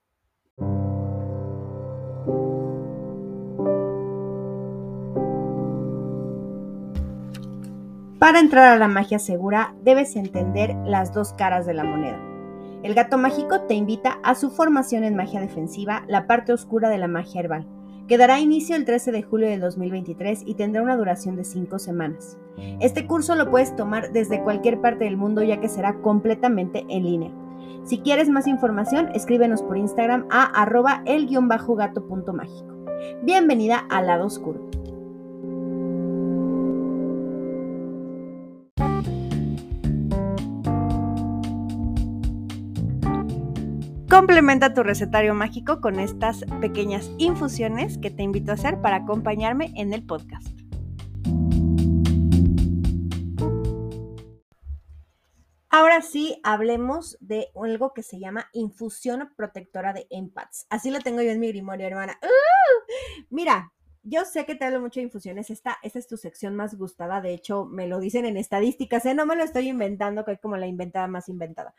Para 8.20 8.42
entrar 8.42 8.66
a 8.74 8.78
la 8.78 8.90
magia 8.90 9.18
segura 9.18 9.74
debes 9.82 10.18
entender 10.18 10.76
las 10.86 11.14
dos 11.14 11.32
caras 11.34 11.66
de 11.66 11.74
la 11.74 11.86
moneda. 11.86 12.20
El 12.84 12.94
gato 12.94 13.18
mágico 13.18 13.62
te 13.62 13.76
invita 13.76 14.20
a 14.24 14.36
su 14.36 14.52
formación 14.52 15.04
en 15.04 15.16
magia 15.16 15.40
defensiva, 15.40 16.04
la 16.08 16.28
parte 16.28 16.52
oscura 16.52 16.90
de 16.90 16.98
la 16.98 17.08
magia 17.08 17.40
herbal, 17.42 17.66
que 18.10 18.18
dará 18.18 18.40
inicio 18.40 18.76
el 18.76 18.86
13 18.86 19.12
de 19.12 19.22
julio 19.22 19.48
del 19.48 19.62
2023 19.62 20.42
y 20.46 20.56
tendrá 20.56 20.82
una 20.82 20.98
duración 20.98 21.36
de 21.36 21.44
5 21.44 21.78
semanas. 21.78 22.38
Este 22.82 23.06
curso 23.06 23.36
lo 23.36 23.52
puedes 23.52 23.76
tomar 23.76 24.12
desde 24.12 24.42
cualquier 24.42 24.82
parte 24.82 25.04
del 25.06 25.16
mundo 25.16 25.44
ya 25.44 25.62
que 25.62 25.70
será 25.70 25.94
completamente 26.02 26.86
en 26.90 27.04
línea. 27.04 27.32
Si 27.84 28.00
quieres 28.00 28.28
más 28.28 28.48
información, 28.48 29.10
escríbenos 29.14 29.62
por 29.62 29.78
Instagram 29.78 30.26
a 30.32 30.44
arroba 30.44 31.04
el-gato.mágico. 31.06 32.86
Bienvenida 33.22 33.86
al 33.90 34.08
lado 34.08 34.26
oscuro. 34.26 34.79
Complementa 44.20 44.74
tu 44.74 44.84
recetario 44.84 45.34
mágico 45.34 45.80
con 45.80 45.98
estas 45.98 46.44
pequeñas 46.60 47.10
infusiones 47.20 47.98
que 47.98 48.12
te 48.12 48.22
invito 48.22 48.52
a 48.52 48.56
hacer 48.56 48.82
para 48.82 48.98
acompañarme 48.98 49.72
en 49.78 49.94
el 49.94 50.06
podcast. 50.06 50.46
Ahora 55.70 56.02
sí, 56.02 56.42
hablemos 56.44 57.18
de 57.22 57.48
algo 57.56 57.94
que 57.94 58.04
se 58.04 58.20
llama 58.20 58.50
infusión 58.52 59.32
protectora 59.38 59.94
de 59.94 60.06
empaths. 60.10 60.68
Así 60.70 60.92
lo 60.92 61.00
tengo 61.00 61.22
yo 61.22 61.32
en 61.32 61.40
mi 61.40 61.48
grimorio, 61.48 61.88
hermana. 61.88 62.20
¡Uh! 62.22 63.26
Mira, 63.30 63.72
yo 64.04 64.26
sé 64.26 64.46
que 64.46 64.56
te 64.56 64.66
hablo 64.66 64.80
mucho 64.80 65.00
de 65.00 65.06
infusiones, 65.06 65.50
esta, 65.50 65.78
es 65.82 66.08
tu 66.08 66.18
sección 66.18 66.56
más 66.56 66.76
gustada, 66.76 67.22
de 67.22 67.34
hecho 67.34 67.66
me 67.66 67.88
lo 67.88 68.00
dicen 68.00 68.26
en 68.26 68.38
estadísticas, 68.38 69.06
¿eh? 69.06 69.14
no 69.14 69.26
me 69.26 69.36
lo 69.36 69.44
estoy 69.44 69.70
inventando, 69.70 70.26
que 70.26 70.34
es 70.34 70.40
como 70.40 70.58
la 70.58 70.68
inventada 70.68 71.08
más 71.08 71.30
inventada, 71.30 71.74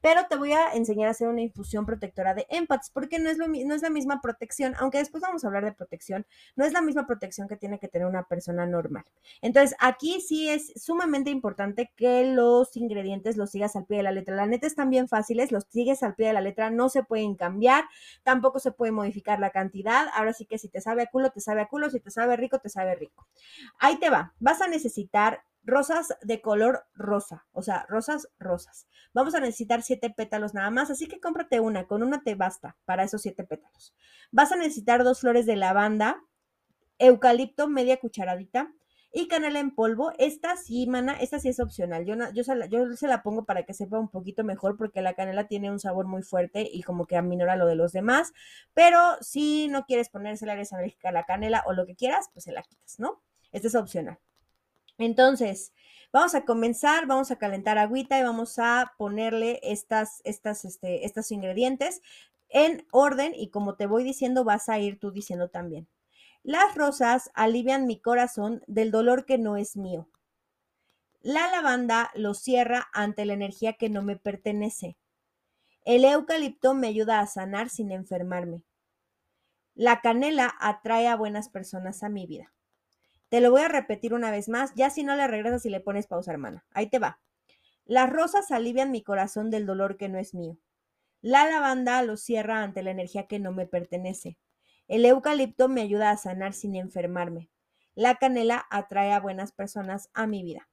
pero 0.00 0.26
te 0.28 0.36
voy 0.36 0.52
a 0.52 0.72
enseñar 0.72 1.08
a 1.08 1.10
hacer 1.12 1.28
una 1.28 1.42
infusión 1.42 1.86
protectora 1.86 2.34
de 2.34 2.46
empaths, 2.50 2.90
porque 2.90 3.18
no 3.18 3.30
es, 3.30 3.38
lo, 3.38 3.48
no 3.48 3.74
es 3.74 3.82
la 3.82 3.90
misma 3.90 4.20
protección, 4.20 4.74
aunque 4.78 4.98
después 4.98 5.22
vamos 5.22 5.44
a 5.44 5.48
hablar 5.48 5.64
de 5.64 5.72
protección, 5.72 6.26
no 6.56 6.64
es 6.64 6.72
la 6.72 6.82
misma 6.82 7.06
protección 7.06 7.48
que 7.48 7.56
tiene 7.56 7.78
que 7.78 7.88
tener 7.88 8.06
una 8.06 8.24
persona 8.24 8.66
normal. 8.66 9.04
Entonces, 9.42 9.76
aquí 9.80 10.20
sí 10.20 10.48
es 10.48 10.72
sumamente 10.76 11.30
importante 11.30 11.92
que 11.96 12.24
los 12.24 12.76
ingredientes 12.76 13.36
los 13.36 13.50
sigas 13.50 13.76
al 13.76 13.86
pie 13.86 13.98
de 13.98 14.02
la 14.02 14.12
letra. 14.12 14.36
La 14.36 14.46
neta 14.46 14.66
están 14.66 14.90
bien 14.90 15.08
fáciles, 15.08 15.52
los 15.52 15.64
sigues 15.68 16.02
al 16.02 16.14
pie 16.14 16.28
de 16.28 16.32
la 16.32 16.40
letra, 16.40 16.70
no 16.70 16.88
se 16.88 17.02
pueden 17.02 17.34
cambiar, 17.34 17.84
tampoco 18.22 18.58
se 18.58 18.72
puede 18.72 18.92
modificar 18.92 19.40
la 19.40 19.50
cantidad, 19.50 20.06
ahora 20.14 20.32
sí 20.32 20.46
que 20.46 20.58
si 20.58 20.68
te 20.68 20.80
sabe 20.80 21.02
a 21.02 21.06
culo, 21.06 21.30
te 21.30 21.40
sabe 21.40 21.62
a 21.62 21.63
culo, 21.68 21.90
si 21.90 22.00
te 22.00 22.10
sabe 22.10 22.36
rico, 22.36 22.58
te 22.58 22.68
sabe 22.68 22.94
rico. 22.94 23.26
Ahí 23.78 23.98
te 23.98 24.10
va, 24.10 24.34
vas 24.38 24.60
a 24.60 24.68
necesitar 24.68 25.44
rosas 25.64 26.14
de 26.22 26.40
color 26.40 26.84
rosa, 26.94 27.46
o 27.52 27.62
sea, 27.62 27.86
rosas 27.88 28.28
rosas. 28.38 28.86
Vamos 29.12 29.34
a 29.34 29.40
necesitar 29.40 29.82
siete 29.82 30.10
pétalos 30.10 30.54
nada 30.54 30.70
más, 30.70 30.90
así 30.90 31.08
que 31.08 31.20
cómprate 31.20 31.60
una, 31.60 31.86
con 31.86 32.02
una 32.02 32.22
te 32.22 32.34
basta 32.34 32.76
para 32.84 33.04
esos 33.04 33.22
siete 33.22 33.44
pétalos. 33.44 33.94
Vas 34.30 34.52
a 34.52 34.56
necesitar 34.56 35.04
dos 35.04 35.20
flores 35.20 35.46
de 35.46 35.56
lavanda, 35.56 36.22
eucalipto, 36.98 37.68
media 37.68 37.98
cucharadita, 37.98 38.72
y 39.14 39.28
canela 39.28 39.60
en 39.60 39.70
polvo. 39.70 40.12
Esta 40.18 40.56
sí, 40.56 40.86
mana, 40.86 41.14
esta 41.14 41.38
sí 41.38 41.48
es 41.48 41.60
opcional. 41.60 42.04
Yo, 42.04 42.16
yo, 42.34 42.42
se 42.42 42.56
la, 42.56 42.66
yo 42.66 42.96
se 42.96 43.06
la 43.06 43.22
pongo 43.22 43.44
para 43.44 43.62
que 43.62 43.72
sepa 43.72 43.98
un 43.98 44.08
poquito 44.08 44.42
mejor 44.42 44.76
porque 44.76 45.00
la 45.00 45.14
canela 45.14 45.46
tiene 45.46 45.70
un 45.70 45.78
sabor 45.78 46.06
muy 46.06 46.22
fuerte 46.22 46.68
y 46.70 46.82
como 46.82 47.06
que 47.06 47.16
aminora 47.16 47.54
lo 47.54 47.66
de 47.66 47.76
los 47.76 47.92
demás. 47.92 48.32
Pero 48.74 48.98
si 49.20 49.68
no 49.68 49.86
quieres 49.86 50.08
ponérsela, 50.08 50.54
eres 50.54 50.72
alérgica 50.72 51.10
a 51.10 51.12
la 51.12 51.24
canela 51.24 51.62
o 51.66 51.72
lo 51.72 51.86
que 51.86 51.94
quieras, 51.94 52.28
pues 52.32 52.44
se 52.44 52.52
la 52.52 52.62
quitas, 52.62 52.98
¿no? 52.98 53.22
Esta 53.52 53.68
es 53.68 53.74
opcional. 53.76 54.18
Entonces, 54.98 55.72
vamos 56.12 56.34
a 56.34 56.44
comenzar, 56.44 57.06
vamos 57.06 57.30
a 57.30 57.36
calentar 57.36 57.78
agüita 57.78 58.18
y 58.18 58.24
vamos 58.24 58.58
a 58.58 58.94
ponerle 58.98 59.60
estas, 59.62 60.22
estas, 60.24 60.64
este, 60.64 61.06
estos 61.06 61.30
ingredientes 61.30 62.02
en 62.48 62.84
orden 62.90 63.32
y 63.36 63.50
como 63.50 63.76
te 63.76 63.86
voy 63.86 64.02
diciendo, 64.02 64.42
vas 64.42 64.68
a 64.68 64.78
ir 64.80 64.98
tú 64.98 65.12
diciendo 65.12 65.50
también. 65.50 65.86
Las 66.44 66.74
rosas 66.74 67.30
alivian 67.32 67.86
mi 67.86 67.98
corazón 67.98 68.62
del 68.66 68.90
dolor 68.90 69.24
que 69.24 69.38
no 69.38 69.56
es 69.56 69.78
mío. 69.78 70.10
La 71.22 71.50
lavanda 71.50 72.10
lo 72.14 72.34
cierra 72.34 72.86
ante 72.92 73.24
la 73.24 73.32
energía 73.32 73.72
que 73.72 73.88
no 73.88 74.02
me 74.02 74.16
pertenece. 74.16 74.98
El 75.86 76.04
eucalipto 76.04 76.74
me 76.74 76.88
ayuda 76.88 77.20
a 77.20 77.26
sanar 77.26 77.70
sin 77.70 77.90
enfermarme. 77.90 78.62
La 79.74 80.02
canela 80.02 80.54
atrae 80.60 81.08
a 81.08 81.16
buenas 81.16 81.48
personas 81.48 82.02
a 82.02 82.10
mi 82.10 82.26
vida. 82.26 82.52
Te 83.30 83.40
lo 83.40 83.50
voy 83.50 83.62
a 83.62 83.68
repetir 83.68 84.12
una 84.12 84.30
vez 84.30 84.50
más, 84.50 84.74
ya 84.74 84.90
si 84.90 85.02
no 85.02 85.16
le 85.16 85.26
regresas 85.26 85.64
y 85.64 85.70
le 85.70 85.80
pones 85.80 86.06
pausa, 86.06 86.30
hermana. 86.30 86.66
Ahí 86.72 86.90
te 86.90 86.98
va. 86.98 87.20
Las 87.86 88.10
rosas 88.10 88.50
alivian 88.50 88.90
mi 88.90 89.02
corazón 89.02 89.48
del 89.48 89.64
dolor 89.64 89.96
que 89.96 90.10
no 90.10 90.18
es 90.18 90.34
mío. 90.34 90.58
La 91.22 91.48
lavanda 91.48 92.02
lo 92.02 92.18
cierra 92.18 92.62
ante 92.62 92.82
la 92.82 92.90
energía 92.90 93.26
que 93.26 93.38
no 93.38 93.50
me 93.50 93.66
pertenece. 93.66 94.36
El 94.88 95.04
eucalipto 95.06 95.68
me 95.68 95.80
ayuda 95.80 96.10
a 96.10 96.16
sanar 96.16 96.52
sin 96.52 96.76
enfermarme. 96.76 97.50
La 97.94 98.16
canela 98.16 98.66
atrae 98.70 99.12
a 99.12 99.20
buenas 99.20 99.52
personas 99.52 100.10
a 100.14 100.26
mi 100.26 100.42
vida. 100.42 100.68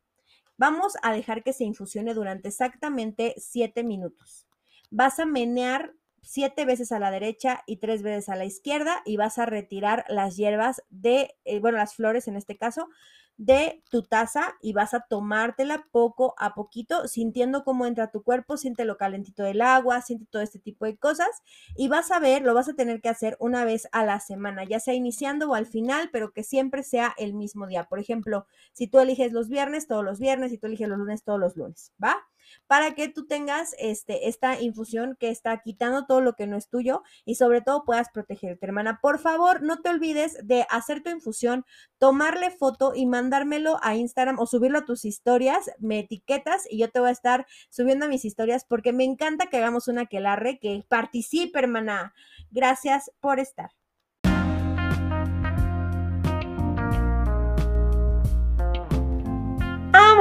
Vamos 0.57 0.93
a 1.01 1.13
dejar 1.13 1.43
que 1.43 1.53
se 1.53 1.63
infusione 1.63 2.13
durante 2.13 2.49
exactamente 2.49 3.33
7 3.37 3.83
minutos. 3.83 4.47
Vas 4.89 5.19
a 5.19 5.25
menear 5.25 5.93
7 6.23 6.65
veces 6.65 6.91
a 6.91 6.99
la 6.99 7.09
derecha 7.09 7.63
y 7.65 7.77
3 7.77 8.03
veces 8.03 8.29
a 8.29 8.35
la 8.35 8.45
izquierda 8.45 9.01
y 9.05 9.17
vas 9.17 9.37
a 9.37 9.45
retirar 9.45 10.05
las 10.07 10.35
hierbas 10.35 10.83
de, 10.89 11.35
eh, 11.45 11.59
bueno, 11.59 11.77
las 11.77 11.95
flores 11.95 12.27
en 12.27 12.35
este 12.35 12.57
caso, 12.57 12.89
de 13.37 13.83
tu 13.89 14.03
taza 14.03 14.55
y 14.61 14.73
vas 14.73 14.93
a 14.93 15.01
tomártela 15.01 15.87
poco 15.91 16.35
a 16.37 16.53
poquito, 16.53 17.07
sintiendo 17.07 17.63
cómo 17.63 17.85
entra 17.85 18.11
tu 18.11 18.23
cuerpo, 18.23 18.57
siente 18.57 18.85
lo 18.85 18.97
calentito 18.97 19.43
del 19.43 19.61
agua, 19.61 20.01
siente 20.01 20.25
todo 20.29 20.41
este 20.41 20.59
tipo 20.59 20.85
de 20.85 20.97
cosas 20.97 21.29
y 21.75 21.87
vas 21.87 22.11
a 22.11 22.19
ver, 22.19 22.43
lo 22.43 22.53
vas 22.53 22.69
a 22.69 22.73
tener 22.73 23.01
que 23.01 23.09
hacer 23.09 23.37
una 23.39 23.65
vez 23.65 23.87
a 23.91 24.05
la 24.05 24.19
semana, 24.19 24.63
ya 24.63 24.79
sea 24.79 24.93
iniciando 24.93 25.49
o 25.49 25.55
al 25.55 25.65
final, 25.65 26.09
pero 26.11 26.31
que 26.33 26.43
siempre 26.43 26.83
sea 26.83 27.13
el 27.17 27.33
mismo 27.33 27.67
día. 27.67 27.85
Por 27.85 27.99
ejemplo, 27.99 28.45
si 28.73 28.87
tú 28.87 28.99
eliges 28.99 29.31
los 29.33 29.49
viernes, 29.49 29.87
todos 29.87 30.03
los 30.03 30.19
viernes, 30.19 30.51
si 30.51 30.57
tú 30.57 30.67
eliges 30.67 30.87
los 30.87 30.97
lunes, 30.99 31.23
todos 31.23 31.39
los 31.39 31.55
lunes, 31.55 31.93
¿va? 32.03 32.15
Para 32.67 32.93
que 32.95 33.09
tú 33.09 33.25
tengas 33.27 33.75
este, 33.77 34.27
esta 34.27 34.59
infusión 34.61 35.17
que 35.19 35.29
está 35.29 35.61
quitando 35.61 36.05
todo 36.05 36.21
lo 36.21 36.33
que 36.33 36.47
no 36.47 36.57
es 36.57 36.69
tuyo 36.69 37.03
y 37.25 37.35
sobre 37.35 37.61
todo 37.61 37.83
puedas 37.83 38.09
protegerte, 38.09 38.65
hermana. 38.65 38.99
Por 39.01 39.19
favor, 39.19 39.61
no 39.61 39.81
te 39.81 39.89
olvides 39.89 40.37
de 40.43 40.65
hacer 40.69 41.03
tu 41.03 41.09
infusión, 41.09 41.65
tomarle 41.97 42.51
foto 42.51 42.93
y 42.95 43.05
mandármelo 43.05 43.79
a 43.81 43.95
Instagram 43.95 44.39
o 44.39 44.45
subirlo 44.45 44.79
a 44.79 44.85
tus 44.85 45.05
historias, 45.05 45.71
me 45.79 45.99
etiquetas 45.99 46.63
y 46.69 46.79
yo 46.79 46.89
te 46.89 46.99
voy 46.99 47.09
a 47.09 47.13
estar 47.13 47.45
subiendo 47.69 48.05
a 48.05 48.09
mis 48.09 48.25
historias 48.25 48.65
porque 48.65 48.93
me 48.93 49.03
encanta 49.03 49.47
que 49.47 49.57
hagamos 49.57 49.87
una 49.87 50.05
quelarre, 50.05 50.59
que 50.59 50.83
participe, 50.87 51.59
hermana. 51.59 52.13
Gracias 52.51 53.11
por 53.19 53.39
estar. 53.39 53.80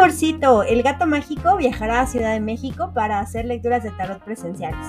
Amorcito, 0.01 0.63
el 0.63 0.83
gato 0.83 1.07
mágico 1.07 1.59
viajará 1.59 2.01
a 2.01 2.07
Ciudad 2.07 2.33
de 2.33 2.41
México 2.41 2.93
para 2.95 3.21
hacer 3.21 3.45
lecturas 3.45 3.83
de 3.83 3.91
tarot 3.91 4.25
presenciales. 4.25 4.87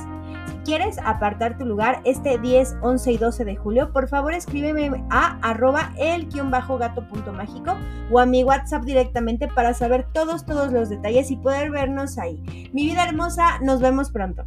Si 0.48 0.54
quieres 0.64 1.00
apartar 1.00 1.58
tu 1.58 1.66
lugar 1.66 2.00
este 2.06 2.38
10, 2.38 2.78
11 2.82 3.12
y 3.12 3.18
12 3.18 3.44
de 3.44 3.58
julio, 3.58 3.92
por 3.92 4.08
favor 4.08 4.34
escríbeme 4.34 5.04
a 5.10 5.38
arroba 5.42 5.92
el-gato.mágico 5.98 7.78
o 8.10 8.20
a 8.22 8.26
mi 8.26 8.46
WhatsApp 8.46 8.84
directamente 8.84 9.50
para 9.50 9.74
saber 9.74 10.08
todos, 10.14 10.46
todos 10.46 10.72
los 10.72 10.88
detalles 10.88 11.30
y 11.30 11.36
poder 11.36 11.72
vernos 11.72 12.18
ahí. 12.18 12.42
Mi 12.72 12.86
vida 12.86 13.04
hermosa, 13.04 13.60
nos 13.60 13.82
vemos 13.82 14.12
pronto. 14.12 14.46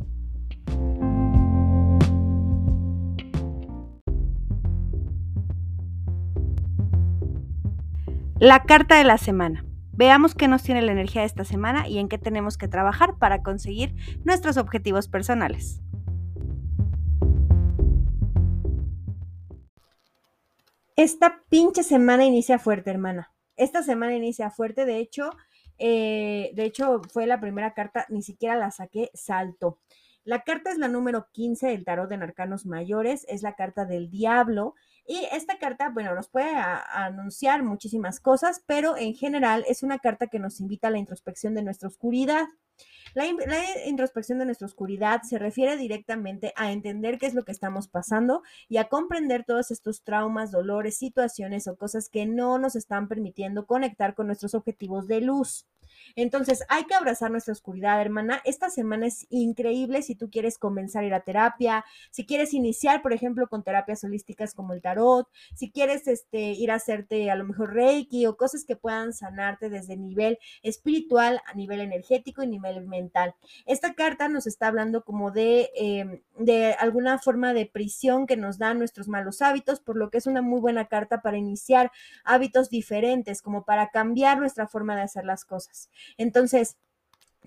La 8.39 8.63
carta 8.63 8.97
de 8.97 9.05
la 9.05 9.19
semana. 9.19 9.63
Veamos 9.97 10.35
qué 10.35 10.49
nos 10.49 10.65
tiene 10.65 10.83
la 10.83 10.91
energía 10.91 11.21
de 11.21 11.27
esta 11.27 11.45
semana 11.45 11.87
y 11.87 11.99
en 11.99 12.09
qué 12.09 12.19
tenemos 12.19 12.59
que 12.59 12.67
trabajar 12.67 13.17
para 13.19 13.45
conseguir 13.45 13.95
nuestros 14.25 14.57
objetivos 14.57 15.07
personales. 15.07 15.81
Esta 20.97 21.43
pinche 21.49 21.85
semana 21.85 22.25
inicia 22.25 22.59
fuerte, 22.59 22.91
hermana. 22.91 23.33
Esta 23.57 23.85
semana 23.85 24.17
inicia 24.17 24.51
fuerte, 24.51 24.85
de 24.85 24.99
hecho, 24.99 25.31
eh, 25.79 26.51
de 26.55 26.65
hecho 26.65 27.01
fue 27.13 27.27
la 27.27 27.41
primera 27.41 27.73
carta, 27.73 28.05
ni 28.09 28.23
siquiera 28.23 28.57
la 28.57 28.73
saqué, 28.73 29.11
salto. 29.15 29.79
La 30.25 30.43
carta 30.43 30.73
es 30.73 30.79
la 30.79 30.89
número 30.89 31.29
15 31.31 31.69
del 31.69 31.85
tarot 31.85 32.09
de 32.09 32.17
arcanos 32.17 32.67
mayores, 32.67 33.27
es 33.29 33.43
la 33.43 33.55
carta 33.55 33.85
del 33.85 34.11
diablo 34.11 34.75
y 35.07 35.27
esta 35.33 35.59
carta, 35.59 35.91
bueno, 35.91 36.15
nos 36.15 36.29
puede 36.29 36.55
anunciar 36.55 37.63
muchísimas 37.63 38.21
cosas, 38.21 38.63
pero 38.67 38.97
en 38.97 39.15
general 39.15 39.65
es 39.69 39.83
una 39.83 39.99
carta 39.99 40.29
que 40.29 40.39
nos 40.39 40.61
invita 40.61 40.89
a 40.89 40.91
la 40.91 40.99
introspección 40.99 41.55
de 41.55 41.63
nuestra 41.63 41.89
oscuridad. 41.89 42.47
La, 43.15 43.27
introspección 43.87 44.39
de 44.39 44.47
nuestra 44.47 44.67
oscuridad 44.67 45.23
se 45.23 45.39
refiere 45.39 45.77
directamente 45.77 46.53
a 46.57 46.73
entender 46.73 47.19
qué 47.19 47.27
es 47.27 47.35
lo 47.35 47.45
que 47.45 47.53
estamos 47.53 47.87
pasando 47.87 48.43
y 48.69 48.79
a 48.79 48.89
comprender 48.89 49.45
todos 49.45 49.71
estos 49.71 50.03
traumas, 50.03 50.51
dolores, 50.51 50.97
situaciones 50.97 51.69
o 51.69 51.77
cosas 51.77 52.09
que 52.09 52.27
no 52.27 52.59
nos 52.59 52.75
están 52.75 53.07
permitiendo 53.07 53.67
conectar 53.67 54.15
con 54.15 54.27
nuestros 54.27 54.55
objetivos 54.55 55.07
de 55.07 55.21
luz. 55.21 55.69
Entonces, 56.17 56.65
hay 56.69 56.85
que 56.85 56.95
abrazar 56.95 57.31
nuestra 57.31 57.53
oscuridad, 57.53 58.01
hermana. 58.01 58.41
Esta 58.45 58.71
semana 58.71 59.07
es 59.07 59.27
increíble 59.31 60.03
si 60.03 60.15
tú 60.15 60.31
quieres 60.31 60.59
comenzar 60.59 61.05
a 61.05 61.07
ir 61.07 61.15
a 61.15 61.21
terapia, 61.21 61.85
si 62.11 62.27
quieres 62.27 62.55
iniciar, 62.55 63.03
por 63.03 63.13
ejemplo, 63.13 63.49
con 63.49 63.63
terapias 63.63 64.05
holísticas 64.05 64.55
como 64.55 64.73
el 64.73 64.83
tarot, 64.83 65.29
si 65.55 65.71
quieres 65.71 66.07
este, 66.07 66.53
ir 66.53 66.71
a 66.71 66.77
hacerte 66.77 67.31
a 67.31 67.37
lo 67.37 67.45
mejor 67.45 67.75
reiki 67.75 68.27
o 68.27 68.37
cosas 68.37 68.65
que 68.65 68.77
puedan 68.77 69.13
sanarte 69.13 69.69
desde 69.69 69.97
nivel 69.97 70.39
espiritual, 70.63 71.41
a 71.47 71.55
nivel 71.55 71.81
energético 71.81 72.43
y 72.43 72.47
nivel 72.47 72.87
mental. 72.87 73.35
Esta 73.67 73.95
carta 73.95 74.29
nos 74.29 74.47
está 74.47 74.69
hablando 74.69 75.05
como 75.05 75.31
de, 75.31 75.71
em, 75.77 76.21
de 76.39 76.75
alguna 76.75 77.19
forma 77.19 77.53
de 77.53 77.67
prisión 77.67 78.27
que 78.27 78.37
nos 78.37 78.59
dan 78.59 78.79
nuestros 78.79 79.09
malos 79.09 79.43
hábitos, 79.43 79.81
por 79.81 79.97
lo 79.97 80.11
que 80.11 80.19
es 80.19 80.27
una 80.27 80.43
muy 80.43 80.61
buena 80.61 80.87
carta 80.87 81.23
para 81.23 81.39
iniciar 81.39 81.91
hábitos 82.25 82.71
diferentes, 82.71 83.43
como 83.43 83.65
para 83.65 83.91
cambiar 83.91 84.39
nuestra 84.39 84.67
forma 84.67 84.97
de 84.97 85.03
hacer 85.03 85.25
las 85.25 85.45
cosas. 85.45 85.91
Entonces, 86.19 86.77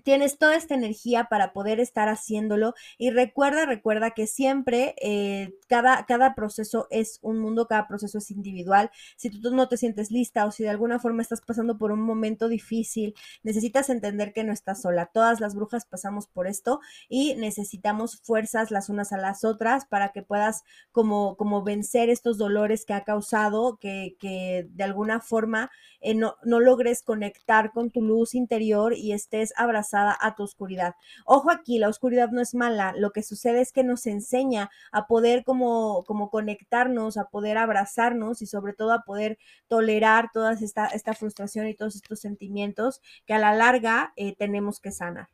tienes 0.02 0.38
toda 0.38 0.56
esta 0.56 0.74
energía 0.74 1.24
para 1.24 1.52
poder 1.52 1.80
estar 1.80 2.08
haciéndolo 2.08 2.74
y 2.98 3.10
recuerda, 3.10 3.66
recuerda 3.66 4.12
que 4.12 4.26
siempre 4.26 4.94
eh, 5.00 5.54
cada, 5.68 6.06
cada 6.06 6.34
proceso 6.34 6.86
es 6.90 7.18
un 7.22 7.38
mundo, 7.38 7.66
cada 7.66 7.88
proceso 7.88 8.18
es 8.18 8.30
individual. 8.30 8.90
Si 9.16 9.30
tú 9.30 9.54
no 9.54 9.68
te 9.68 9.76
sientes 9.76 10.10
lista 10.10 10.46
o 10.46 10.50
si 10.50 10.62
de 10.62 10.70
alguna 10.70 10.98
forma 10.98 11.22
estás 11.22 11.40
pasando 11.40 11.78
por 11.78 11.92
un 11.92 12.00
momento 12.00 12.48
difícil, 12.48 13.14
necesitas 13.42 13.90
entender 13.90 14.32
que 14.32 14.44
no 14.44 14.52
estás 14.52 14.82
sola. 14.82 15.06
Todas 15.06 15.40
las 15.40 15.54
brujas 15.54 15.86
pasamos 15.86 16.26
por 16.26 16.46
esto 16.46 16.80
y 17.08 17.34
necesitamos 17.36 18.20
fuerzas 18.22 18.70
las 18.70 18.88
unas 18.88 19.12
a 19.12 19.18
las 19.18 19.44
otras 19.44 19.86
para 19.86 20.12
que 20.12 20.22
puedas 20.22 20.62
como, 20.92 21.36
como 21.36 21.62
vencer 21.62 22.10
estos 22.10 22.38
dolores 22.38 22.84
que 22.84 22.94
ha 22.94 23.04
causado, 23.04 23.78
que, 23.78 24.16
que 24.18 24.66
de 24.70 24.84
alguna 24.84 25.20
forma 25.20 25.70
eh, 26.00 26.14
no, 26.14 26.36
no 26.44 26.60
logres 26.60 27.02
conectar 27.02 27.72
con 27.72 27.90
tu 27.90 28.02
luz 28.02 28.34
interior 28.34 28.94
y 28.94 29.12
estés 29.12 29.52
a 29.94 30.34
tu 30.36 30.42
oscuridad. 30.42 30.94
Ojo 31.24 31.50
aquí, 31.50 31.78
la 31.78 31.88
oscuridad 31.88 32.30
no 32.30 32.40
es 32.40 32.54
mala, 32.54 32.92
lo 32.96 33.10
que 33.10 33.22
sucede 33.22 33.60
es 33.60 33.72
que 33.72 33.84
nos 33.84 34.06
enseña 34.06 34.70
a 34.92 35.06
poder 35.06 35.44
como, 35.44 36.04
como 36.04 36.30
conectarnos, 36.30 37.16
a 37.16 37.28
poder 37.28 37.58
abrazarnos 37.58 38.42
y 38.42 38.46
sobre 38.46 38.72
todo 38.72 38.92
a 38.92 39.02
poder 39.02 39.38
tolerar 39.68 40.30
toda 40.32 40.52
esta, 40.52 40.86
esta 40.86 41.14
frustración 41.14 41.66
y 41.68 41.74
todos 41.74 41.96
estos 41.96 42.20
sentimientos 42.20 43.00
que 43.26 43.34
a 43.34 43.38
la 43.38 43.54
larga 43.54 44.12
eh, 44.16 44.34
tenemos 44.36 44.80
que 44.80 44.92
sanar. 44.92 45.28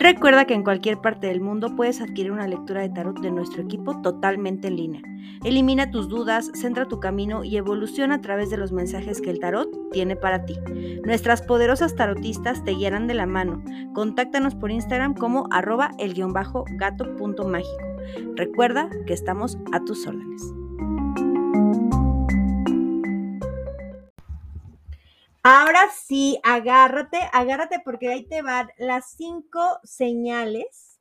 Recuerda 0.00 0.46
que 0.46 0.54
en 0.54 0.62
cualquier 0.62 1.02
parte 1.02 1.26
del 1.26 1.42
mundo 1.42 1.76
puedes 1.76 2.00
adquirir 2.00 2.32
una 2.32 2.48
lectura 2.48 2.80
de 2.80 2.88
tarot 2.88 3.20
de 3.20 3.30
nuestro 3.30 3.60
equipo 3.60 4.00
totalmente 4.00 4.68
en 4.68 4.76
línea. 4.76 5.02
Elimina 5.44 5.90
tus 5.90 6.08
dudas, 6.08 6.50
centra 6.54 6.88
tu 6.88 7.00
camino 7.00 7.44
y 7.44 7.58
evoluciona 7.58 8.14
a 8.14 8.20
través 8.22 8.48
de 8.48 8.56
los 8.56 8.72
mensajes 8.72 9.20
que 9.20 9.28
el 9.28 9.40
tarot 9.40 9.68
tiene 9.92 10.16
para 10.16 10.46
ti. 10.46 10.58
Nuestras 11.04 11.42
poderosas 11.42 11.96
tarotistas 11.96 12.64
te 12.64 12.72
guiarán 12.72 13.08
de 13.08 13.14
la 13.14 13.26
mano. 13.26 13.62
Contáctanos 13.92 14.54
por 14.54 14.70
Instagram 14.70 15.12
como 15.12 15.48
arroba 15.50 15.90
el-gato.mágico. 15.98 17.84
Recuerda 18.36 18.88
que 19.06 19.12
estamos 19.12 19.58
a 19.70 19.84
tus 19.84 20.06
órdenes. 20.06 20.59
Ahora 25.42 25.88
sí, 25.90 26.38
agárrate, 26.42 27.18
agárrate 27.32 27.80
porque 27.82 28.08
ahí 28.08 28.24
te 28.26 28.42
van 28.42 28.68
las 28.76 29.12
cinco 29.12 29.80
señales 29.84 31.00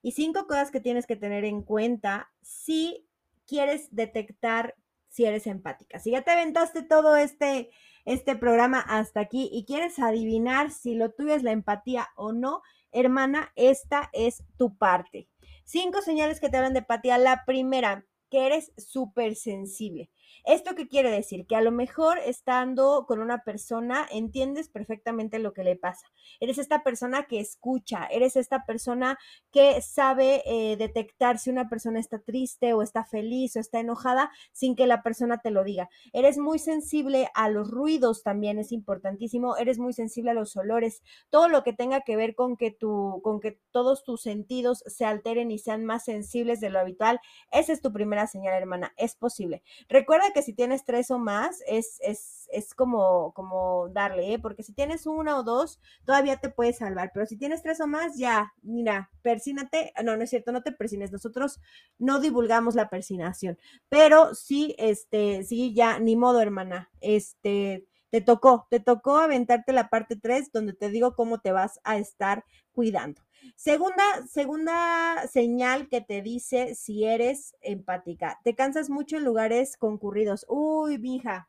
y 0.00 0.12
cinco 0.12 0.46
cosas 0.46 0.70
que 0.70 0.80
tienes 0.80 1.06
que 1.06 1.16
tener 1.16 1.44
en 1.44 1.62
cuenta 1.62 2.30
si 2.40 3.04
quieres 3.46 3.88
detectar 3.90 4.76
si 5.08 5.24
eres 5.24 5.48
empática. 5.48 5.98
Si 5.98 6.12
ya 6.12 6.22
te 6.22 6.30
aventaste 6.30 6.84
todo 6.84 7.16
este, 7.16 7.70
este 8.04 8.36
programa 8.36 8.78
hasta 8.78 9.18
aquí 9.18 9.50
y 9.52 9.64
quieres 9.64 9.98
adivinar 9.98 10.70
si 10.70 10.94
lo 10.94 11.10
tuyo 11.10 11.34
es 11.34 11.42
la 11.42 11.50
empatía 11.50 12.10
o 12.14 12.32
no, 12.32 12.62
hermana, 12.92 13.52
esta 13.56 14.08
es 14.12 14.44
tu 14.56 14.76
parte. 14.78 15.28
Cinco 15.64 16.00
señales 16.00 16.38
que 16.38 16.48
te 16.48 16.56
hablan 16.56 16.74
de 16.74 16.80
empatía. 16.80 17.18
La 17.18 17.44
primera, 17.44 18.06
que 18.30 18.46
eres 18.46 18.72
súper 18.76 19.34
sensible. 19.34 20.10
¿Esto 20.44 20.74
qué 20.74 20.88
quiere 20.88 21.10
decir? 21.10 21.46
Que 21.46 21.56
a 21.56 21.60
lo 21.60 21.70
mejor 21.70 22.18
estando 22.18 23.04
con 23.06 23.20
una 23.20 23.44
persona 23.44 24.06
entiendes 24.10 24.68
perfectamente 24.68 25.38
lo 25.38 25.52
que 25.52 25.64
le 25.64 25.76
pasa. 25.76 26.06
Eres 26.40 26.58
esta 26.58 26.82
persona 26.82 27.24
que 27.24 27.40
escucha, 27.40 28.06
eres 28.06 28.36
esta 28.36 28.64
persona 28.64 29.18
que 29.50 29.82
sabe 29.82 30.42
eh, 30.46 30.76
detectar 30.76 31.38
si 31.38 31.50
una 31.50 31.68
persona 31.68 32.00
está 32.00 32.18
triste 32.18 32.72
o 32.72 32.82
está 32.82 33.04
feliz 33.04 33.56
o 33.56 33.60
está 33.60 33.80
enojada 33.80 34.30
sin 34.52 34.76
que 34.76 34.86
la 34.86 35.02
persona 35.02 35.38
te 35.38 35.50
lo 35.50 35.64
diga. 35.64 35.88
Eres 36.12 36.38
muy 36.38 36.58
sensible 36.58 37.28
a 37.34 37.48
los 37.48 37.70
ruidos 37.70 38.22
también, 38.22 38.58
es 38.58 38.72
importantísimo. 38.72 39.56
Eres 39.56 39.78
muy 39.78 39.92
sensible 39.92 40.30
a 40.30 40.34
los 40.34 40.56
olores, 40.56 41.02
todo 41.30 41.48
lo 41.48 41.62
que 41.62 41.72
tenga 41.72 42.02
que 42.02 42.16
ver 42.16 42.34
con 42.34 42.56
que, 42.56 42.70
tu, 42.70 43.20
con 43.22 43.40
que 43.40 43.58
todos 43.70 44.04
tus 44.04 44.22
sentidos 44.22 44.82
se 44.86 45.04
alteren 45.04 45.50
y 45.50 45.58
sean 45.58 45.84
más 45.84 46.04
sensibles 46.04 46.60
de 46.60 46.70
lo 46.70 46.78
habitual. 46.78 47.20
Esa 47.50 47.72
es 47.72 47.80
tu 47.80 47.92
primera 47.92 48.26
señal, 48.26 48.54
hermana. 48.54 48.92
Es 48.96 49.14
posible. 49.16 49.62
Recuerda 49.88 50.19
que 50.34 50.42
si 50.42 50.52
tienes 50.52 50.84
tres 50.84 51.10
o 51.10 51.18
más, 51.18 51.62
es, 51.66 51.98
es, 52.00 52.48
es 52.52 52.74
como, 52.74 53.32
como 53.32 53.88
darle, 53.88 54.34
¿eh? 54.34 54.38
Porque 54.38 54.62
si 54.62 54.72
tienes 54.72 55.06
una 55.06 55.36
o 55.38 55.42
dos, 55.42 55.80
todavía 56.04 56.36
te 56.36 56.50
puedes 56.50 56.78
salvar. 56.78 57.10
Pero 57.12 57.26
si 57.26 57.36
tienes 57.36 57.62
tres 57.62 57.80
o 57.80 57.86
más, 57.86 58.16
ya, 58.16 58.52
mira, 58.62 59.10
persínate. 59.22 59.92
No, 60.04 60.16
no 60.16 60.24
es 60.24 60.30
cierto, 60.30 60.52
no 60.52 60.62
te 60.62 60.72
persines. 60.72 61.12
Nosotros 61.12 61.60
no 61.98 62.20
divulgamos 62.20 62.74
la 62.74 62.88
persinación. 62.88 63.58
Pero 63.88 64.34
sí, 64.34 64.74
este, 64.78 65.44
sí, 65.44 65.74
ya, 65.74 65.98
ni 65.98 66.16
modo, 66.16 66.40
hermana. 66.40 66.90
Este, 67.00 67.86
te 68.10 68.20
tocó, 68.20 68.66
te 68.70 68.80
tocó 68.80 69.18
aventarte 69.18 69.72
la 69.72 69.88
parte 69.88 70.16
3 70.16 70.52
donde 70.52 70.72
te 70.72 70.90
digo 70.90 71.14
cómo 71.14 71.40
te 71.40 71.52
vas 71.52 71.80
a 71.84 71.96
estar 71.96 72.44
cuidando. 72.72 73.22
Segunda, 73.56 74.04
segunda 74.28 75.26
señal 75.28 75.88
que 75.88 76.00
te 76.00 76.20
dice 76.20 76.74
si 76.74 77.04
eres 77.04 77.56
empática. 77.60 78.38
Te 78.44 78.54
cansas 78.54 78.90
mucho 78.90 79.16
en 79.16 79.24
lugares 79.24 79.76
concurridos. 79.76 80.44
Uy, 80.48 80.98
mija. 80.98 81.48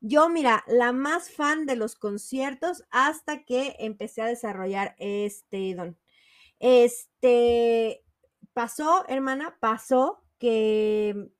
Yo, 0.00 0.28
mira, 0.28 0.64
la 0.66 0.92
más 0.92 1.30
fan 1.30 1.64
de 1.64 1.76
los 1.76 1.94
conciertos 1.94 2.84
hasta 2.90 3.44
que 3.44 3.76
empecé 3.78 4.22
a 4.22 4.26
desarrollar 4.26 4.94
este 4.98 5.74
don. 5.74 5.96
Este, 6.58 8.04
pasó, 8.52 9.04
hermana, 9.08 9.56
pasó 9.60 10.22
que 10.38 11.32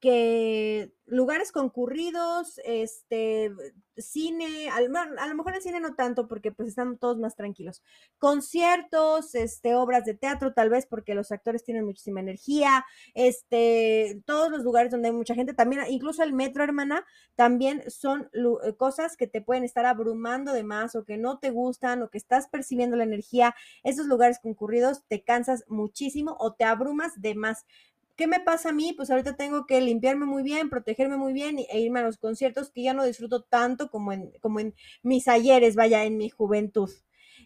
que 0.00 0.92
lugares 1.10 1.52
concurridos, 1.52 2.60
este, 2.64 3.52
cine, 3.96 4.70
a, 4.70 4.80
lo 4.80 5.34
mejor 5.34 5.54
el 5.54 5.62
cine 5.62 5.80
no 5.80 5.94
tanto 5.94 6.28
porque 6.28 6.52
pues 6.52 6.68
están 6.68 6.98
todos 6.98 7.18
más 7.18 7.36
tranquilos. 7.36 7.82
Conciertos, 8.18 9.34
este, 9.34 9.74
obras 9.74 10.04
de 10.04 10.14
teatro 10.14 10.52
tal 10.52 10.70
vez 10.70 10.86
porque 10.86 11.14
los 11.14 11.32
actores 11.32 11.64
tienen 11.64 11.84
muchísima 11.84 12.20
energía, 12.20 12.84
este, 13.14 14.22
todos 14.24 14.50
los 14.50 14.62
lugares 14.62 14.90
donde 14.90 15.08
hay 15.08 15.14
mucha 15.14 15.34
gente, 15.34 15.52
también 15.54 15.82
incluso 15.88 16.22
el 16.22 16.32
metro, 16.32 16.64
hermana, 16.64 17.04
también 17.34 17.82
son 17.90 18.30
eh, 18.32 18.74
cosas 18.76 19.16
que 19.16 19.26
te 19.26 19.40
pueden 19.40 19.64
estar 19.64 19.86
abrumando 19.86 20.52
de 20.52 20.64
más 20.64 20.94
o 20.94 21.04
que 21.04 21.16
no 21.16 21.38
te 21.38 21.50
gustan 21.50 22.02
o 22.02 22.08
que 22.08 22.18
estás 22.18 22.48
percibiendo 22.48 22.96
la 22.96 23.04
energía. 23.04 23.54
Esos 23.82 24.06
lugares 24.06 24.38
concurridos 24.40 25.04
te 25.08 25.22
cansas 25.22 25.64
muchísimo 25.68 26.36
o 26.38 26.54
te 26.54 26.64
abrumas 26.64 27.20
de 27.20 27.34
más. 27.34 27.64
¿Qué 28.20 28.26
me 28.26 28.38
pasa 28.38 28.68
a 28.68 28.72
mí? 28.72 28.92
Pues 28.92 29.10
ahorita 29.10 29.34
tengo 29.34 29.64
que 29.64 29.80
limpiarme 29.80 30.26
muy 30.26 30.42
bien, 30.42 30.68
protegerme 30.68 31.16
muy 31.16 31.32
bien 31.32 31.58
e 31.58 31.80
irme 31.80 32.00
a 32.00 32.02
los 32.02 32.18
conciertos 32.18 32.70
que 32.70 32.82
ya 32.82 32.92
no 32.92 33.06
disfruto 33.06 33.44
tanto 33.44 33.90
como 33.90 34.12
en, 34.12 34.30
como 34.42 34.60
en 34.60 34.74
mis 35.02 35.26
ayeres, 35.26 35.74
vaya, 35.74 36.04
en 36.04 36.18
mi 36.18 36.28
juventud. 36.28 36.90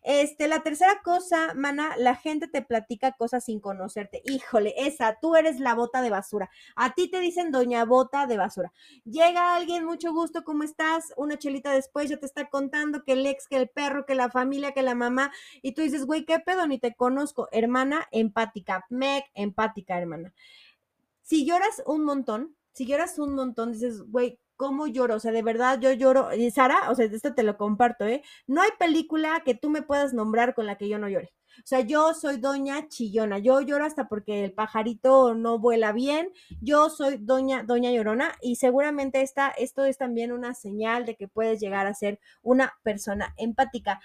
Este, 0.02 0.48
la 0.48 0.64
tercera 0.64 1.00
cosa, 1.04 1.54
mana, 1.54 1.94
la 1.96 2.16
gente 2.16 2.48
te 2.48 2.60
platica 2.60 3.12
cosas 3.12 3.44
sin 3.44 3.60
conocerte. 3.60 4.20
Híjole, 4.24 4.74
esa, 4.76 5.16
tú 5.20 5.36
eres 5.36 5.60
la 5.60 5.76
bota 5.76 6.02
de 6.02 6.10
basura. 6.10 6.50
A 6.74 6.92
ti 6.94 7.08
te 7.08 7.20
dicen 7.20 7.52
doña 7.52 7.84
bota 7.84 8.26
de 8.26 8.36
basura. 8.36 8.72
Llega 9.04 9.54
alguien, 9.54 9.84
mucho 9.84 10.12
gusto, 10.12 10.42
¿cómo 10.42 10.64
estás? 10.64 11.14
Una 11.16 11.38
chelita 11.38 11.70
después 11.70 12.10
ya 12.10 12.16
te 12.16 12.26
está 12.26 12.50
contando 12.50 13.04
que 13.04 13.12
el 13.12 13.24
ex, 13.26 13.46
que 13.46 13.58
el 13.58 13.68
perro, 13.68 14.06
que 14.06 14.16
la 14.16 14.28
familia, 14.28 14.72
que 14.72 14.82
la 14.82 14.96
mamá. 14.96 15.30
Y 15.62 15.72
tú 15.72 15.82
dices, 15.82 16.04
güey, 16.04 16.24
¿qué 16.24 16.40
pedo? 16.40 16.66
Ni 16.66 16.80
te 16.80 16.96
conozco. 16.96 17.48
Hermana 17.52 18.08
empática, 18.10 18.84
meg 18.90 19.22
empática, 19.34 19.96
hermana 19.96 20.34
si 21.24 21.44
lloras 21.46 21.82
un 21.86 22.04
montón, 22.04 22.54
si 22.72 22.86
lloras 22.86 23.18
un 23.18 23.34
montón, 23.34 23.72
dices, 23.72 24.02
güey, 24.02 24.38
¿cómo 24.56 24.86
lloro? 24.86 25.16
O 25.16 25.20
sea, 25.20 25.32
de 25.32 25.42
verdad 25.42 25.80
yo 25.80 25.92
lloro. 25.92 26.34
Y 26.34 26.50
Sara, 26.50 26.90
o 26.90 26.94
sea, 26.94 27.06
esto 27.06 27.34
te 27.34 27.42
lo 27.42 27.56
comparto, 27.56 28.06
¿eh? 28.06 28.22
No 28.46 28.62
hay 28.62 28.70
película 28.78 29.42
que 29.44 29.54
tú 29.54 29.70
me 29.70 29.82
puedas 29.82 30.14
nombrar 30.14 30.54
con 30.54 30.66
la 30.66 30.76
que 30.76 30.88
yo 30.88 30.98
no 30.98 31.08
llore. 31.08 31.32
O 31.58 31.66
sea, 31.66 31.80
yo 31.80 32.14
soy 32.14 32.38
doña 32.38 32.88
chillona, 32.88 33.38
yo 33.38 33.60
lloro 33.60 33.84
hasta 33.84 34.08
porque 34.08 34.44
el 34.44 34.52
pajarito 34.52 35.34
no 35.34 35.58
vuela 35.60 35.92
bien, 35.92 36.30
yo 36.60 36.90
soy 36.90 37.18
doña, 37.18 37.62
doña 37.62 37.92
llorona 37.92 38.34
y 38.42 38.56
seguramente 38.56 39.22
esta, 39.22 39.50
esto 39.50 39.84
es 39.84 39.96
también 39.96 40.32
una 40.32 40.54
señal 40.54 41.06
de 41.06 41.14
que 41.14 41.28
puedes 41.28 41.60
llegar 41.60 41.86
a 41.86 41.94
ser 41.94 42.18
una 42.42 42.74
persona 42.82 43.34
empática. 43.36 44.00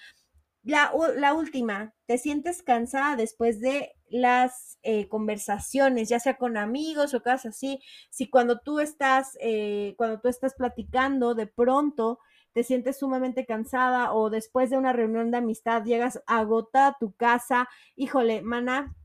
La, 0.63 0.91
la, 1.15 1.33
última, 1.33 1.93
te 2.05 2.17
sientes 2.17 2.61
cansada 2.61 3.15
después 3.15 3.61
de 3.61 3.93
las 4.07 4.77
eh, 4.83 5.07
conversaciones, 5.07 6.09
ya 6.09 6.19
sea 6.19 6.37
con 6.37 6.57
amigos 6.57 7.13
o 7.13 7.21
cosas 7.21 7.47
así. 7.47 7.79
Si 8.09 8.29
cuando 8.29 8.59
tú 8.59 8.79
estás, 8.79 9.37
eh, 9.39 9.95
cuando 9.97 10.19
tú 10.19 10.27
estás 10.27 10.55
platicando, 10.55 11.33
de 11.33 11.47
pronto 11.47 12.19
te 12.53 12.63
sientes 12.63 12.99
sumamente 12.99 13.45
cansada 13.45 14.11
o 14.13 14.29
después 14.29 14.69
de 14.69 14.77
una 14.77 14.91
reunión 14.91 15.31
de 15.31 15.37
amistad 15.37 15.83
llegas 15.85 16.21
agotada 16.27 16.87
a 16.87 16.97
tu 16.99 17.13
casa, 17.13 17.69
híjole, 17.95 18.41
mana, 18.41 18.95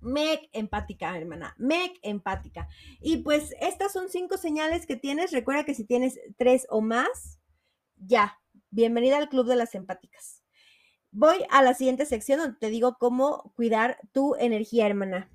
Meg 0.00 0.48
empática, 0.52 1.16
hermana. 1.16 1.54
Meg 1.58 1.92
empática. 2.02 2.66
Y 3.00 3.18
pues 3.18 3.54
estas 3.60 3.92
son 3.92 4.08
cinco 4.08 4.38
señales 4.38 4.86
que 4.86 4.96
tienes. 4.96 5.32
Recuerda 5.32 5.64
que 5.64 5.74
si 5.74 5.84
tienes 5.84 6.18
tres 6.38 6.66
o 6.70 6.80
más, 6.80 7.38
ya. 7.96 8.40
Bienvenida 8.70 9.18
al 9.18 9.28
Club 9.28 9.46
de 9.46 9.56
las 9.56 9.74
Empáticas. 9.74 10.41
Voy 11.14 11.44
a 11.50 11.60
la 11.60 11.74
siguiente 11.74 12.06
sección 12.06 12.40
donde 12.40 12.56
te 12.58 12.70
digo 12.70 12.96
cómo 12.98 13.52
cuidar 13.54 13.98
tu 14.12 14.34
energía, 14.36 14.86
hermana. 14.86 15.28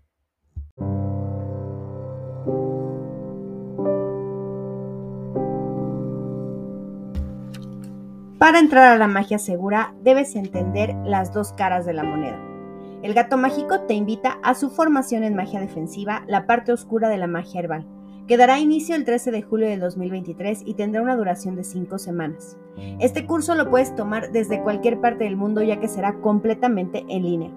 Para 8.40 8.58
entrar 8.58 8.88
a 8.88 8.98
la 8.98 9.08
magia 9.08 9.38
segura, 9.38 9.94
debes 10.02 10.36
entender 10.36 10.96
las 11.06 11.32
dos 11.32 11.54
caras 11.54 11.86
de 11.86 11.94
la 11.94 12.04
moneda. 12.04 12.40
El 13.04 13.14
gato 13.14 13.38
mágico 13.38 13.82
te 13.82 13.94
invita 13.94 14.40
a 14.42 14.56
su 14.56 14.72
formación 14.72 15.24
en 15.24 15.36
magia 15.36 15.60
defensiva, 15.60 16.24
la 16.28 16.48
parte 16.48 16.72
oscura 16.72 17.08
de 17.08 17.18
la 17.18 17.28
magia 17.28 17.60
herbal 17.60 17.97
que 18.28 18.38
dará 18.38 18.60
inicio 18.60 18.96
el 18.96 19.06
13 19.06 19.32
de 19.32 19.42
julio 19.42 19.68
del 19.68 19.80
2023 19.80 20.64
y 20.66 20.74
tendrá 20.74 21.02
una 21.02 21.16
duración 21.16 21.56
de 21.56 21.64
5 21.64 21.98
semanas. 21.98 22.58
Este 23.00 23.26
curso 23.26 23.56
lo 23.56 23.70
puedes 23.70 23.96
tomar 23.96 24.32
desde 24.32 24.62
cualquier 24.62 25.00
parte 25.00 25.24
del 25.24 25.38
mundo 25.38 25.64
ya 25.64 25.80
que 25.80 25.88
será 25.88 26.20
completamente 26.20 27.06
en 27.08 27.24
línea. 27.24 27.52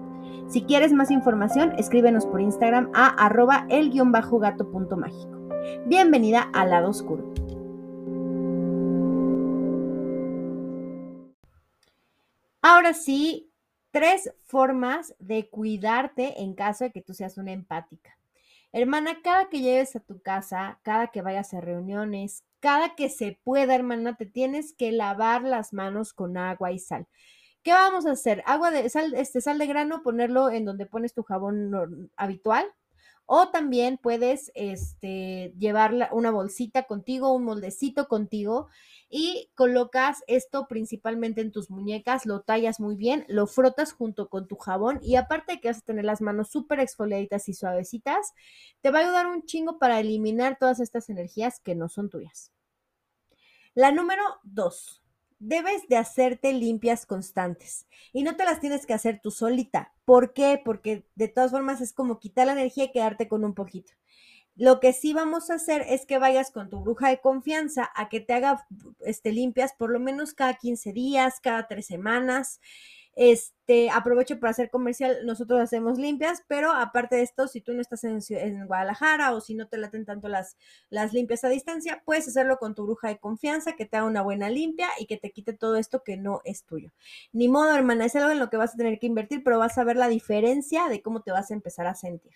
Si 0.47 0.63
quieres 0.63 0.93
más 0.93 1.11
información, 1.11 1.73
escríbenos 1.77 2.25
por 2.25 2.41
Instagram 2.41 2.89
a 2.93 3.07
arroba 3.07 3.65
el-gato.mágico. 3.69 5.49
Bienvenida 5.85 6.49
al 6.53 6.69
lado 6.71 6.89
oscuro. 6.89 7.33
Ahora 12.61 12.93
sí, 12.93 13.51
tres 13.91 14.33
formas 14.45 15.15
de 15.19 15.49
cuidarte 15.49 16.41
en 16.41 16.53
caso 16.53 16.85
de 16.85 16.91
que 16.91 17.01
tú 17.01 17.13
seas 17.13 17.37
una 17.37 17.51
empática. 17.51 18.17
Hermana, 18.73 19.21
cada 19.21 19.49
que 19.49 19.59
llegues 19.59 19.95
a 19.95 19.99
tu 19.99 20.21
casa, 20.21 20.79
cada 20.83 21.07
que 21.07 21.21
vayas 21.21 21.53
a 21.53 21.61
reuniones, 21.61 22.43
cada 22.61 22.95
que 22.95 23.09
se 23.09 23.39
pueda, 23.43 23.75
hermana, 23.75 24.15
te 24.15 24.25
tienes 24.25 24.73
que 24.73 24.91
lavar 24.91 25.43
las 25.43 25.73
manos 25.73 26.13
con 26.13 26.37
agua 26.37 26.71
y 26.71 26.79
sal. 26.79 27.07
¿Qué 27.63 27.71
vamos 27.73 28.05
a 28.05 28.11
hacer? 28.11 28.43
Agua 28.45 28.71
de 28.71 28.89
sal, 28.89 29.13
este 29.15 29.41
sal 29.41 29.57
de 29.59 29.67
grano, 29.67 30.03
ponerlo 30.03 30.49
en 30.51 30.65
donde 30.65 30.85
pones 30.85 31.13
tu 31.13 31.23
jabón 31.23 32.11
habitual, 32.17 32.65
o 33.33 33.47
también 33.47 33.97
puedes 33.97 34.51
este, 34.55 35.53
llevar 35.57 36.09
una 36.11 36.31
bolsita 36.31 36.83
contigo, 36.83 37.31
un 37.31 37.45
moldecito 37.45 38.09
contigo 38.09 38.67
y 39.09 39.49
colocas 39.55 40.21
esto 40.27 40.67
principalmente 40.67 41.39
en 41.39 41.53
tus 41.53 41.69
muñecas, 41.69 42.25
lo 42.25 42.41
tallas 42.41 42.81
muy 42.81 42.97
bien, 42.97 43.23
lo 43.29 43.47
frotas 43.47 43.93
junto 43.93 44.27
con 44.27 44.49
tu 44.49 44.57
jabón 44.57 44.99
y 45.01 45.15
aparte 45.15 45.53
de 45.53 45.61
que 45.61 45.69
vas 45.69 45.77
a 45.77 45.85
tener 45.85 46.03
las 46.03 46.19
manos 46.19 46.49
súper 46.49 46.81
exfoliaditas 46.81 47.47
y 47.47 47.53
suavecitas, 47.53 48.33
te 48.81 48.91
va 48.91 48.99
a 48.99 49.03
ayudar 49.03 49.27
un 49.27 49.45
chingo 49.45 49.79
para 49.79 50.01
eliminar 50.01 50.57
todas 50.59 50.81
estas 50.81 51.09
energías 51.09 51.61
que 51.61 51.73
no 51.73 51.87
son 51.87 52.09
tuyas. 52.09 52.51
La 53.75 53.93
número 53.93 54.23
dos 54.43 55.00
debes 55.41 55.87
de 55.87 55.97
hacerte 55.97 56.53
limpias 56.53 57.07
constantes 57.07 57.87
y 58.13 58.21
no 58.23 58.35
te 58.35 58.45
las 58.45 58.59
tienes 58.59 58.85
que 58.85 58.93
hacer 58.93 59.19
tú 59.21 59.31
solita. 59.31 59.91
¿Por 60.05 60.33
qué? 60.33 60.61
Porque 60.63 61.03
de 61.15 61.27
todas 61.27 61.51
formas 61.51 61.81
es 61.81 61.93
como 61.93 62.19
quitar 62.19 62.45
la 62.45 62.53
energía 62.53 62.85
y 62.85 62.91
quedarte 62.91 63.27
con 63.27 63.43
un 63.43 63.55
poquito. 63.55 63.91
Lo 64.55 64.79
que 64.79 64.93
sí 64.93 65.13
vamos 65.13 65.49
a 65.49 65.55
hacer 65.55 65.83
es 65.87 66.05
que 66.05 66.19
vayas 66.19 66.51
con 66.51 66.69
tu 66.69 66.81
bruja 66.81 67.09
de 67.09 67.19
confianza 67.19 67.89
a 67.95 68.07
que 68.09 68.19
te 68.19 68.33
haga 68.33 68.67
este, 68.99 69.31
limpias 69.31 69.73
por 69.73 69.89
lo 69.89 69.99
menos 69.99 70.33
cada 70.33 70.53
15 70.53 70.93
días, 70.93 71.39
cada 71.41 71.67
tres 71.67 71.87
semanas 71.87 72.59
este, 73.15 73.89
aprovecho 73.89 74.39
para 74.39 74.51
hacer 74.51 74.69
comercial, 74.69 75.25
nosotros 75.25 75.59
hacemos 75.59 75.97
limpias, 75.97 76.43
pero 76.47 76.71
aparte 76.71 77.17
de 77.17 77.23
esto, 77.23 77.47
si 77.47 77.61
tú 77.61 77.73
no 77.73 77.81
estás 77.81 78.03
en, 78.03 78.19
en 78.29 78.67
Guadalajara 78.67 79.33
o 79.33 79.41
si 79.41 79.53
no 79.53 79.67
te 79.67 79.77
laten 79.77 80.05
tanto 80.05 80.29
las, 80.29 80.57
las 80.89 81.13
limpias 81.13 81.43
a 81.43 81.49
distancia, 81.49 82.01
puedes 82.05 82.27
hacerlo 82.27 82.57
con 82.57 82.73
tu 82.73 82.83
bruja 82.83 83.09
de 83.09 83.19
confianza, 83.19 83.73
que 83.73 83.85
te 83.85 83.97
haga 83.97 84.05
una 84.05 84.21
buena 84.21 84.49
limpia 84.49 84.87
y 84.97 85.07
que 85.07 85.17
te 85.17 85.31
quite 85.31 85.53
todo 85.53 85.75
esto 85.75 86.03
que 86.03 86.17
no 86.17 86.41
es 86.45 86.63
tuyo. 86.63 86.91
Ni 87.33 87.49
modo, 87.49 87.75
hermana, 87.75 88.05
es 88.05 88.15
algo 88.15 88.31
en 88.31 88.39
lo 88.39 88.49
que 88.49 88.57
vas 88.57 88.73
a 88.73 88.77
tener 88.77 88.97
que 88.99 89.07
invertir, 89.07 89.43
pero 89.43 89.59
vas 89.59 89.77
a 89.77 89.83
ver 89.83 89.97
la 89.97 90.07
diferencia 90.07 90.87
de 90.87 91.01
cómo 91.01 91.21
te 91.21 91.31
vas 91.31 91.51
a 91.51 91.53
empezar 91.53 91.87
a 91.87 91.95
sentir. 91.95 92.33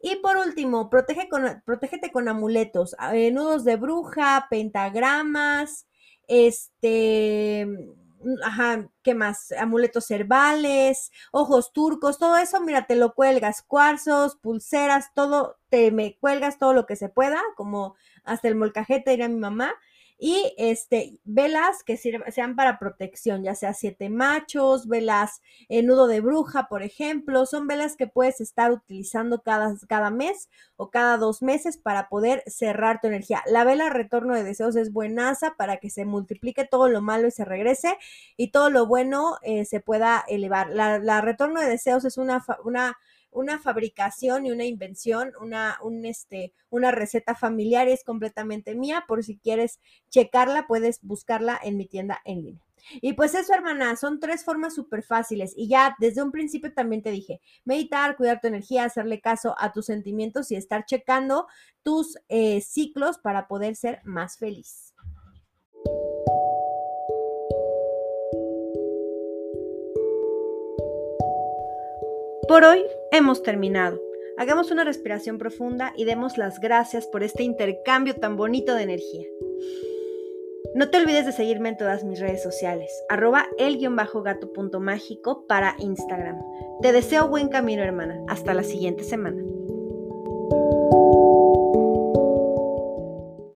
Y 0.00 0.16
por 0.16 0.36
último, 0.36 0.90
protege 0.90 1.28
con, 1.28 1.62
protégete 1.64 2.10
con 2.10 2.28
amuletos, 2.28 2.96
eh, 3.12 3.30
nudos 3.30 3.64
de 3.64 3.76
bruja, 3.76 4.46
pentagramas, 4.50 5.86
este 6.26 7.68
ajá, 8.44 8.88
¿qué 9.02 9.14
más? 9.14 9.52
Amuletos 9.52 10.10
herbales, 10.10 11.12
ojos 11.32 11.72
turcos, 11.72 12.18
todo 12.18 12.36
eso, 12.36 12.60
mira, 12.60 12.86
te 12.86 12.96
lo 12.96 13.14
cuelgas, 13.14 13.62
cuarzos, 13.62 14.36
pulseras, 14.36 15.12
todo, 15.14 15.58
te 15.68 15.90
me 15.92 16.16
cuelgas 16.18 16.58
todo 16.58 16.72
lo 16.72 16.86
que 16.86 16.96
se 16.96 17.08
pueda, 17.08 17.40
como 17.56 17.94
hasta 18.24 18.48
el 18.48 18.54
molcajete 18.56 19.12
era 19.12 19.28
mi 19.28 19.36
mamá, 19.38 19.74
y 20.18 20.54
este, 20.56 21.18
velas 21.24 21.82
que 21.84 21.96
sean 21.96 22.56
para 22.56 22.78
protección, 22.78 23.42
ya 23.42 23.54
sea 23.54 23.74
siete 23.74 24.08
machos, 24.08 24.86
velas 24.86 25.42
en 25.68 25.86
nudo 25.86 26.06
de 26.06 26.20
bruja, 26.20 26.68
por 26.68 26.82
ejemplo, 26.82 27.44
son 27.46 27.66
velas 27.66 27.96
que 27.96 28.06
puedes 28.06 28.40
estar 28.40 28.70
utilizando 28.70 29.42
cada, 29.42 29.74
cada 29.88 30.10
mes 30.10 30.48
o 30.76 30.90
cada 30.90 31.16
dos 31.16 31.42
meses 31.42 31.76
para 31.76 32.08
poder 32.08 32.42
cerrar 32.46 33.00
tu 33.00 33.08
energía. 33.08 33.42
La 33.46 33.64
vela 33.64 33.90
retorno 33.90 34.34
de 34.34 34.44
deseos 34.44 34.76
es 34.76 34.92
buenaza 34.92 35.54
para 35.56 35.78
que 35.78 35.90
se 35.90 36.04
multiplique 36.04 36.64
todo 36.64 36.88
lo 36.88 37.02
malo 37.02 37.26
y 37.26 37.30
se 37.30 37.44
regrese 37.44 37.96
y 38.36 38.52
todo 38.52 38.70
lo 38.70 38.86
bueno 38.86 39.38
eh, 39.42 39.64
se 39.64 39.80
pueda 39.80 40.24
elevar. 40.28 40.70
La, 40.70 40.98
la 40.98 41.20
retorno 41.20 41.60
de 41.60 41.68
deseos 41.68 42.04
es 42.04 42.18
una, 42.18 42.44
una 42.64 42.96
una 43.32 43.58
fabricación 43.58 44.46
y 44.46 44.52
una 44.52 44.64
invención, 44.64 45.32
una, 45.40 45.78
un, 45.82 46.04
este, 46.04 46.52
una 46.70 46.92
receta 46.92 47.34
familiar 47.34 47.88
es 47.88 48.04
completamente 48.04 48.74
mía. 48.74 49.04
Por 49.08 49.24
si 49.24 49.38
quieres 49.38 49.80
checarla, 50.10 50.66
puedes 50.66 51.00
buscarla 51.02 51.58
en 51.62 51.76
mi 51.76 51.86
tienda 51.86 52.20
en 52.24 52.44
línea. 52.44 52.62
Y 53.00 53.12
pues 53.14 53.34
eso, 53.34 53.54
hermana, 53.54 53.96
son 53.96 54.20
tres 54.20 54.44
formas 54.44 54.74
súper 54.74 55.02
fáciles. 55.02 55.52
Y 55.56 55.68
ya 55.68 55.96
desde 55.98 56.22
un 56.22 56.32
principio 56.32 56.72
también 56.72 57.02
te 57.02 57.10
dije, 57.10 57.40
meditar, 57.64 58.16
cuidar 58.16 58.40
tu 58.40 58.48
energía, 58.48 58.84
hacerle 58.84 59.20
caso 59.20 59.54
a 59.58 59.72
tus 59.72 59.86
sentimientos 59.86 60.50
y 60.50 60.56
estar 60.56 60.84
checando 60.84 61.46
tus 61.82 62.18
eh, 62.28 62.60
ciclos 62.60 63.18
para 63.18 63.48
poder 63.48 63.76
ser 63.76 64.00
más 64.04 64.36
feliz. 64.36 64.91
Por 72.52 72.64
hoy 72.64 72.84
hemos 73.12 73.42
terminado. 73.42 73.98
Hagamos 74.36 74.70
una 74.70 74.84
respiración 74.84 75.38
profunda 75.38 75.94
y 75.96 76.04
demos 76.04 76.36
las 76.36 76.60
gracias 76.60 77.06
por 77.06 77.22
este 77.22 77.44
intercambio 77.44 78.14
tan 78.16 78.36
bonito 78.36 78.74
de 78.74 78.82
energía. 78.82 79.26
No 80.74 80.90
te 80.90 80.98
olvides 80.98 81.24
de 81.24 81.32
seguirme 81.32 81.70
en 81.70 81.78
todas 81.78 82.04
mis 82.04 82.20
redes 82.20 82.42
sociales, 82.42 82.92
arroba 83.08 83.46
el-gato.mágico 83.56 85.46
para 85.46 85.76
Instagram. 85.78 86.42
Te 86.82 86.92
deseo 86.92 87.26
buen 87.26 87.48
camino, 87.48 87.82
hermana. 87.84 88.22
Hasta 88.28 88.52
la 88.52 88.64
siguiente 88.64 89.02
semana. 89.02 89.42